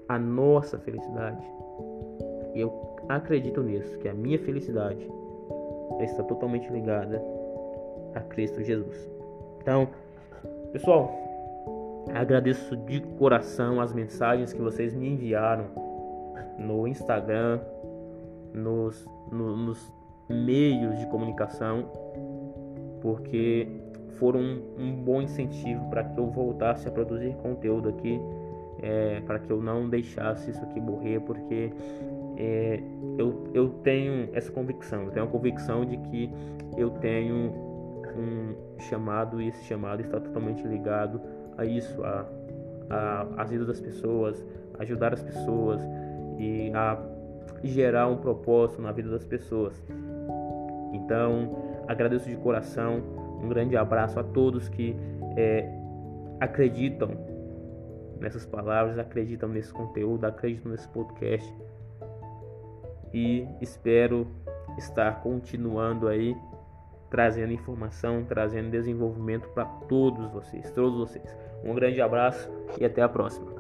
a 0.08 0.20
nossa 0.20 0.78
felicidade. 0.78 1.46
E 2.54 2.60
eu 2.60 2.96
acredito 3.08 3.62
nisso, 3.62 3.98
que 4.00 4.08
a 4.08 4.14
minha 4.14 4.40
felicidade 4.40 5.10
está 6.02 6.24
totalmente 6.24 6.72
ligada 6.72 7.22
a 8.14 8.20
Cristo 8.22 8.62
Jesus. 8.62 9.10
Então, 9.62 9.88
pessoal, 10.72 11.12
agradeço 12.14 12.76
de 12.76 13.02
coração 13.18 13.80
as 13.80 13.94
mensagens 13.94 14.52
que 14.52 14.62
vocês 14.62 14.94
me 14.94 15.10
enviaram 15.10 15.66
no 16.58 16.88
Instagram, 16.88 17.60
nos, 18.54 19.08
no, 19.32 19.56
nos 19.56 19.94
meios 20.30 20.98
de 21.00 21.06
comunicação 21.08 21.90
porque 23.02 23.68
foram 24.18 24.40
um, 24.78 24.94
bom 25.04 25.22
incentivo 25.22 25.90
para 25.90 26.04
que 26.04 26.18
eu 26.18 26.28
voltasse 26.28 26.88
a 26.88 26.92
produzir 26.92 27.36
conteúdo 27.38 27.90
aqui, 27.90 28.20
é, 28.82 29.20
para 29.22 29.40
que 29.40 29.52
eu 29.52 29.62
não 29.62 29.90
deixasse 29.90 30.52
isso 30.52 30.64
aqui 30.64 30.80
morrer, 30.80 31.20
porque 31.22 31.72
é, 32.38 32.80
eu, 33.18 33.44
eu 33.54 33.70
tenho 33.84 34.30
essa 34.34 34.52
convicção, 34.52 35.04
eu 35.04 35.12
tenho 35.12 35.26
a 35.26 35.30
convicção 35.30 35.86
de 35.86 35.98
que 35.98 36.32
eu 36.78 36.92
tenho 36.92 37.72
um 38.16 38.56
chamado 38.80 39.42
e 39.42 39.48
esse 39.48 39.64
chamado 39.64 40.02
está 40.02 40.20
totalmente 40.20 40.66
ligado 40.68 41.22
a 41.58 41.66
isso, 41.66 42.04
a, 42.04 42.26
a, 42.90 43.28
a 43.38 43.44
vida 43.44 43.66
das 43.66 43.80
pessoas, 43.80 44.46
ajudar 44.80 45.14
as 45.14 45.24
pessoas 45.24 45.82
e 46.38 46.72
a 46.74 46.98
gerar 47.64 48.08
um 48.08 48.18
propósito 48.18 48.82
na 48.82 48.92
vida 48.92 49.10
das 49.10 49.26
pessoas. 49.26 49.82
Então, 50.94 51.71
Agradeço 51.92 52.30
de 52.30 52.38
coração. 52.38 53.04
Um 53.44 53.50
grande 53.50 53.76
abraço 53.76 54.18
a 54.18 54.24
todos 54.24 54.70
que 54.70 54.96
é, 55.36 55.70
acreditam 56.40 57.10
nessas 58.18 58.46
palavras, 58.46 58.98
acreditam 58.98 59.50
nesse 59.50 59.74
conteúdo, 59.74 60.24
acreditam 60.26 60.72
nesse 60.72 60.88
podcast. 60.88 61.54
E 63.14 63.46
espero 63.60 64.26
estar 64.78 65.22
continuando 65.22 66.08
aí 66.08 66.34
trazendo 67.10 67.52
informação, 67.52 68.24
trazendo 68.24 68.72
desenvolvimento 68.72 69.50
para 69.50 69.66
todos 69.66 70.32
vocês, 70.32 70.72
todos 70.72 70.98
vocês. 70.98 71.38
Um 71.62 71.76
grande 71.76 72.02
abraço 72.02 72.50
e 72.80 72.86
até 72.86 73.02
a 73.02 73.10
próxima. 73.10 73.52